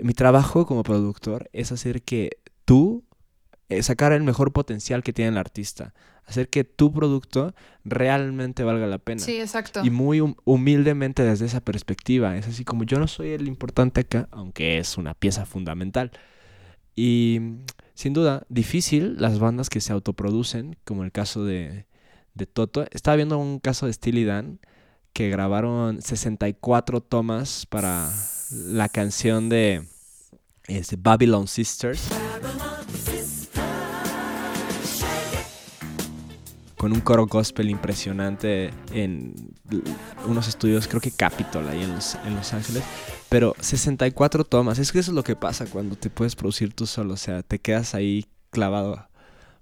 Mi 0.01 0.13
trabajo 0.13 0.67
como 0.67 0.83
productor 0.83 1.49
es 1.53 1.73
hacer 1.73 2.03
que 2.03 2.39
tú, 2.65 3.03
eh, 3.69 3.83
sacar 3.83 4.13
el 4.13 4.23
mejor 4.23 4.53
potencial 4.53 5.03
que 5.03 5.13
tiene 5.13 5.31
el 5.31 5.39
artista, 5.39 5.95
hacer 6.27 6.49
que 6.49 6.65
tu 6.65 6.93
producto 6.93 7.55
realmente 7.85 8.65
valga 8.65 8.87
la 8.87 8.99
pena. 8.99 9.21
Sí, 9.21 9.39
exacto. 9.41 9.83
Y 9.85 9.91
muy 9.91 10.21
hum- 10.21 10.37
humildemente 10.45 11.23
desde 11.23 11.47
esa 11.47 11.61
perspectiva. 11.61 12.37
Es 12.37 12.47
así 12.49 12.65
como 12.65 12.85
yo 12.85 12.99
no 12.99 13.07
soy 13.09 13.31
el 13.31 13.47
importante 13.49 14.01
acá, 14.03 14.29
aunque 14.31 14.79
es 14.79 14.97
una 14.99 15.15
pieza 15.15 15.47
fundamental. 15.47 16.11
Y 16.95 17.41
sin 17.95 18.13
duda, 18.13 18.45
difícil 18.49 19.17
las 19.19 19.39
bandas 19.39 19.71
que 19.71 19.81
se 19.81 19.93
autoproducen, 19.93 20.77
como 20.85 21.05
el 21.05 21.13
caso 21.13 21.45
de, 21.45 21.87
de 22.35 22.47
Toto. 22.47 22.87
Estaba 22.91 23.17
viendo 23.17 23.39
un 23.39 23.59
caso 23.61 23.87
de 23.87 23.93
Steely 23.93 24.25
Dan 24.25 24.61
que 25.13 25.31
grabaron 25.31 26.01
64 26.03 27.01
tomas 27.01 27.67
para 27.67 28.11
la 28.51 28.89
canción 28.89 29.49
de 29.49 29.85
este, 30.67 30.97
Babylon 30.97 31.49
Sisters. 31.49 32.09
Con 36.79 36.93
un 36.93 37.01
coro 37.01 37.27
gospel 37.27 37.71
impresionante 37.71 38.71
en 38.93 39.35
unos 40.27 40.47
estudios, 40.47 40.87
creo 40.87 41.01
que 41.01 41.11
Capitol, 41.11 41.69
ahí 41.69 41.83
en 41.83 41.93
Los, 41.93 42.53
Ángeles. 42.55 42.85
Pero 43.29 43.55
64 43.61 44.45
tomas. 44.45 44.79
Es 44.79 44.93
que 44.93 45.01
eso 45.01 45.11
es 45.11 45.15
lo 45.15 45.25
que 45.25 45.37
pasa 45.37 45.67
cuando 45.67 45.97
te 45.97 46.09
puedes 46.09 46.37
producir 46.37 46.73
tú 46.73 46.87
solo. 46.87 47.15
O 47.15 47.17
sea, 47.17 47.43
te 47.43 47.59
quedas 47.59 47.95
ahí 47.95 48.27
clavado. 48.51 49.09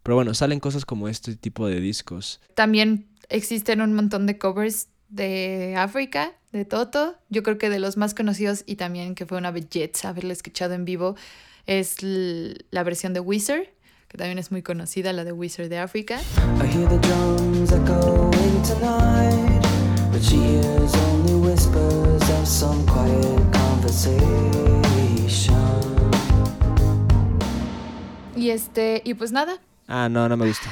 Pero 0.02 0.14
bueno, 0.14 0.34
salen 0.34 0.60
cosas 0.60 0.84
como 0.84 1.08
este 1.08 1.34
tipo 1.36 1.66
de 1.66 1.80
discos. 1.80 2.40
También 2.54 3.08
existen 3.30 3.80
un 3.80 3.94
montón 3.94 4.26
de 4.26 4.38
covers 4.38 4.88
de 5.08 5.74
África, 5.76 6.34
de 6.52 6.64
Toto. 6.64 7.16
Yo 7.30 7.42
creo 7.42 7.58
que 7.58 7.70
de 7.70 7.78
los 7.78 7.96
más 7.96 8.14
conocidos 8.14 8.62
y 8.66 8.76
también 8.76 9.14
que 9.14 9.26
fue 9.26 9.38
una 9.38 9.50
belleza 9.50 10.10
haberla 10.10 10.32
escuchado 10.32 10.74
en 10.74 10.84
vivo 10.84 11.16
es 11.66 11.96
la 12.02 12.82
versión 12.84 13.12
de 13.12 13.20
Wizard, 13.20 13.68
que 14.08 14.18
también 14.18 14.38
es 14.38 14.50
muy 14.50 14.62
conocida, 14.62 15.12
la 15.12 15.24
de 15.24 15.32
Wizard 15.32 15.68
de 15.68 15.78
conversation. 23.52 24.26
Y 28.36 28.50
este, 28.50 29.02
y 29.04 29.14
pues 29.14 29.32
nada, 29.32 29.58
Ah, 29.88 30.08
no, 30.08 30.28
no 30.28 30.36
me 30.36 30.48
gusta. 30.48 30.68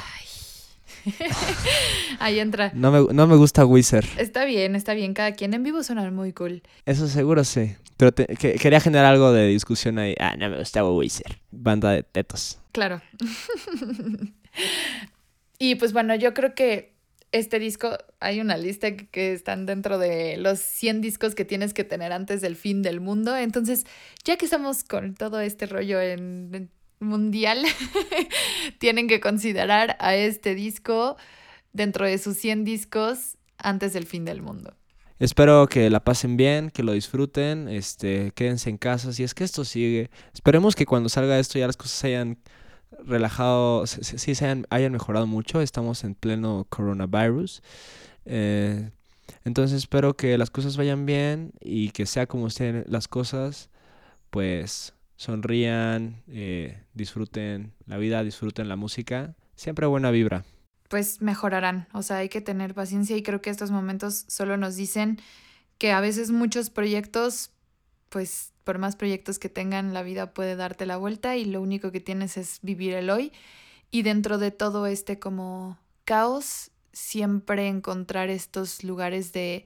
ahí 2.19 2.39
entra. 2.39 2.71
No 2.73 2.91
me, 2.91 3.13
no 3.13 3.27
me 3.27 3.35
gusta 3.35 3.65
Wizard. 3.65 4.05
Está 4.17 4.45
bien, 4.45 4.75
está 4.75 4.93
bien, 4.93 5.13
cada 5.13 5.33
quien 5.33 5.53
en 5.53 5.63
vivo 5.63 5.83
suena 5.83 6.09
muy 6.11 6.33
cool. 6.33 6.63
Eso 6.85 7.07
seguro 7.07 7.43
sí. 7.43 7.75
Pero 7.97 8.11
te- 8.11 8.27
que- 8.27 8.55
quería 8.55 8.79
generar 8.79 9.05
algo 9.05 9.31
de 9.31 9.47
discusión 9.47 9.99
ahí. 9.99 10.15
Ah, 10.19 10.35
no 10.37 10.49
me 10.49 10.57
gusta 10.59 10.85
Wizard. 10.85 11.37
Banda 11.51 11.91
de 11.91 12.03
tetos. 12.03 12.59
Claro. 12.71 13.01
y 15.59 15.75
pues 15.75 15.93
bueno, 15.93 16.15
yo 16.15 16.33
creo 16.33 16.55
que 16.55 16.95
este 17.31 17.59
disco, 17.59 17.97
hay 18.21 18.39
una 18.39 18.55
lista 18.57 18.95
que, 18.95 19.33
están 19.33 19.65
dentro 19.65 19.97
de 19.97 20.37
los 20.37 20.59
100 20.59 21.01
discos 21.01 21.35
que 21.35 21.43
tienes 21.43 21.73
que 21.73 21.83
tener 21.83 22.13
antes 22.13 22.39
del 22.41 22.55
fin 22.55 22.81
del 22.81 23.01
mundo. 23.01 23.35
Entonces, 23.35 23.85
ya 24.23 24.37
que 24.37 24.45
estamos 24.45 24.83
con 24.83 25.15
todo 25.15 25.41
este 25.41 25.65
rollo 25.65 25.99
en, 25.99 26.49
en 26.53 26.69
mundial, 26.99 27.63
tienen 28.79 29.07
que 29.07 29.19
considerar 29.19 29.97
a 29.99 30.15
este 30.15 30.55
disco 30.55 31.17
dentro 31.73 32.05
de 32.05 32.17
sus 32.17 32.37
100 32.37 32.63
discos 32.63 33.37
antes 33.57 33.93
del 33.93 34.05
fin 34.05 34.25
del 34.25 34.41
mundo. 34.41 34.73
Espero 35.17 35.67
que 35.67 35.89
la 35.89 36.03
pasen 36.03 36.35
bien, 36.35 36.69
que 36.69 36.83
lo 36.83 36.91
disfruten, 36.91 37.69
este, 37.69 38.31
quédense 38.35 38.69
en 38.69 38.77
casa. 38.77 39.13
Si 39.13 39.23
es 39.23 39.33
que 39.33 39.45
esto 39.45 39.63
sigue, 39.63 40.09
esperemos 40.33 40.75
que 40.75 40.85
cuando 40.85 41.07
salga 41.07 41.39
esto 41.39 41.57
ya 41.57 41.67
las 41.67 41.77
cosas 41.77 41.97
se 41.97 42.07
hayan 42.07 42.37
relajado, 43.05 43.87
sí 43.87 44.35
se 44.35 44.45
hayan, 44.45 44.67
hayan 44.69 44.91
mejorado 44.91 45.25
mucho. 45.25 45.61
Estamos 45.61 46.03
en 46.03 46.15
pleno 46.15 46.65
coronavirus. 46.69 47.61
Eh, 48.25 48.89
entonces 49.45 49.77
espero 49.77 50.15
que 50.15 50.37
las 50.37 50.49
cosas 50.49 50.75
vayan 50.75 51.05
bien 51.05 51.53
y 51.61 51.91
que 51.91 52.05
sea 52.05 52.27
como 52.27 52.47
estén 52.47 52.83
las 52.87 53.07
cosas, 53.07 53.69
pues 54.31 54.93
sonrían, 55.17 56.21
eh, 56.27 56.81
disfruten 56.93 57.73
la 57.85 57.97
vida, 57.97 58.23
disfruten 58.23 58.69
la 58.69 58.75
música. 58.75 59.35
Siempre 59.55 59.85
buena 59.85 60.11
vibra. 60.11 60.43
pues 60.89 61.21
mejorarán. 61.21 61.87
O 61.93 62.03
sea, 62.03 62.17
hay 62.17 62.29
que 62.29 62.41
tener 62.41 62.73
paciencia 62.73 63.17
y 63.17 63.23
creo 63.23 63.41
que 63.41 63.49
estos 63.49 63.71
momentos 63.71 64.25
solo 64.27 64.55
nos 64.57 64.75
dicen 64.75 65.19
que 65.77 65.91
a 65.91 65.99
veces 65.99 66.31
muchos 66.31 66.69
proyectos, 66.69 67.51
pues 68.09 68.53
por 68.63 68.77
más 68.77 68.95
proyectos 68.95 69.39
que 69.39 69.49
tengan, 69.49 69.93
la 69.93 70.03
vida 70.03 70.33
puede 70.33 70.55
darte 70.55 70.85
la 70.85 70.97
vuelta 70.97 71.37
y 71.37 71.45
lo 71.45 71.61
único 71.61 71.91
que 71.91 72.01
tienes 72.01 72.37
es 72.37 72.59
vivir 72.61 72.93
el 72.93 73.09
hoy. 73.09 73.31
Y 73.91 74.03
dentro 74.03 74.37
de 74.37 74.51
todo 74.51 74.85
este 74.87 75.19
como 75.19 75.77
caos, 76.03 76.71
siempre 76.93 77.67
encontrar 77.67 78.29
estos 78.29 78.83
lugares 78.83 79.33
de 79.33 79.65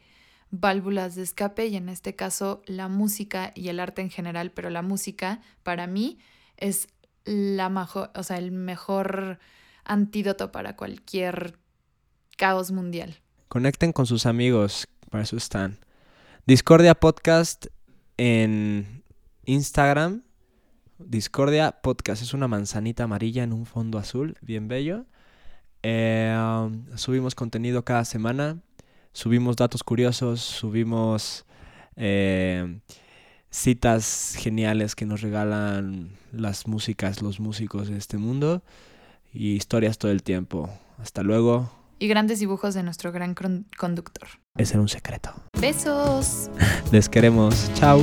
válvulas 0.51 1.15
de 1.15 1.23
escape 1.23 1.67
y 1.67 1.75
en 1.75 1.89
este 1.89 2.15
caso 2.15 2.61
la 2.65 2.87
música 2.87 3.51
y 3.55 3.69
el 3.69 3.79
arte 3.79 4.01
en 4.01 4.09
general, 4.09 4.51
pero 4.51 4.69
la 4.69 4.81
música 4.81 5.41
para 5.63 5.87
mí 5.87 6.19
es 6.57 6.87
la 7.25 7.69
mejor, 7.69 8.11
o 8.15 8.23
sea, 8.23 8.37
el 8.37 8.51
mejor 8.51 9.39
antídoto 9.83 10.51
para 10.51 10.75
cualquier 10.75 11.57
caos 12.37 12.71
mundial. 12.71 13.19
Conecten 13.47 13.91
con 13.91 14.05
sus 14.05 14.25
amigos, 14.25 14.87
para 15.09 15.23
eso 15.23 15.37
están. 15.37 15.79
Discordia 16.45 16.95
Podcast 16.95 17.67
en 18.17 19.03
Instagram. 19.45 20.23
Discordia 20.97 21.81
Podcast 21.81 22.21
es 22.21 22.33
una 22.33 22.47
manzanita 22.47 23.03
amarilla 23.03 23.43
en 23.43 23.53
un 23.53 23.65
fondo 23.65 23.97
azul, 23.97 24.37
bien 24.41 24.67
bello. 24.67 25.05
Eh, 25.81 26.35
um, 26.37 26.85
subimos 26.97 27.35
contenido 27.35 27.85
cada 27.85 28.03
semana, 28.03 28.59
subimos 29.19 29.57
datos 29.57 29.83
curiosos, 29.83 30.39
subimos 30.39 31.45
eh, 31.97 32.79
citas 33.49 34.33
geniales 34.37 34.95
que 34.95 35.05
nos 35.05 35.19
regalan 35.19 36.11
las 36.31 36.67
músicas, 36.67 37.21
los 37.21 37.41
músicos 37.41 37.89
de 37.89 37.97
este 37.97 38.17
mundo 38.17 38.63
y 39.33 39.55
historias 39.55 39.97
todo 39.97 40.11
el 40.11 40.23
tiempo. 40.23 40.69
Hasta 40.99 41.21
luego. 41.21 41.69
Y 41.99 42.07
grandes 42.07 42.39
dibujos 42.39 42.73
de 42.75 42.83
nuestro 42.83 43.11
gran 43.11 43.35
conductor. 43.77 44.29
Ese 44.57 44.75
era 44.75 44.81
un 44.81 44.89
secreto. 44.89 45.33
Besos. 45.59 46.49
Les 46.93 47.09
queremos. 47.09 47.69
Chao. 47.73 48.01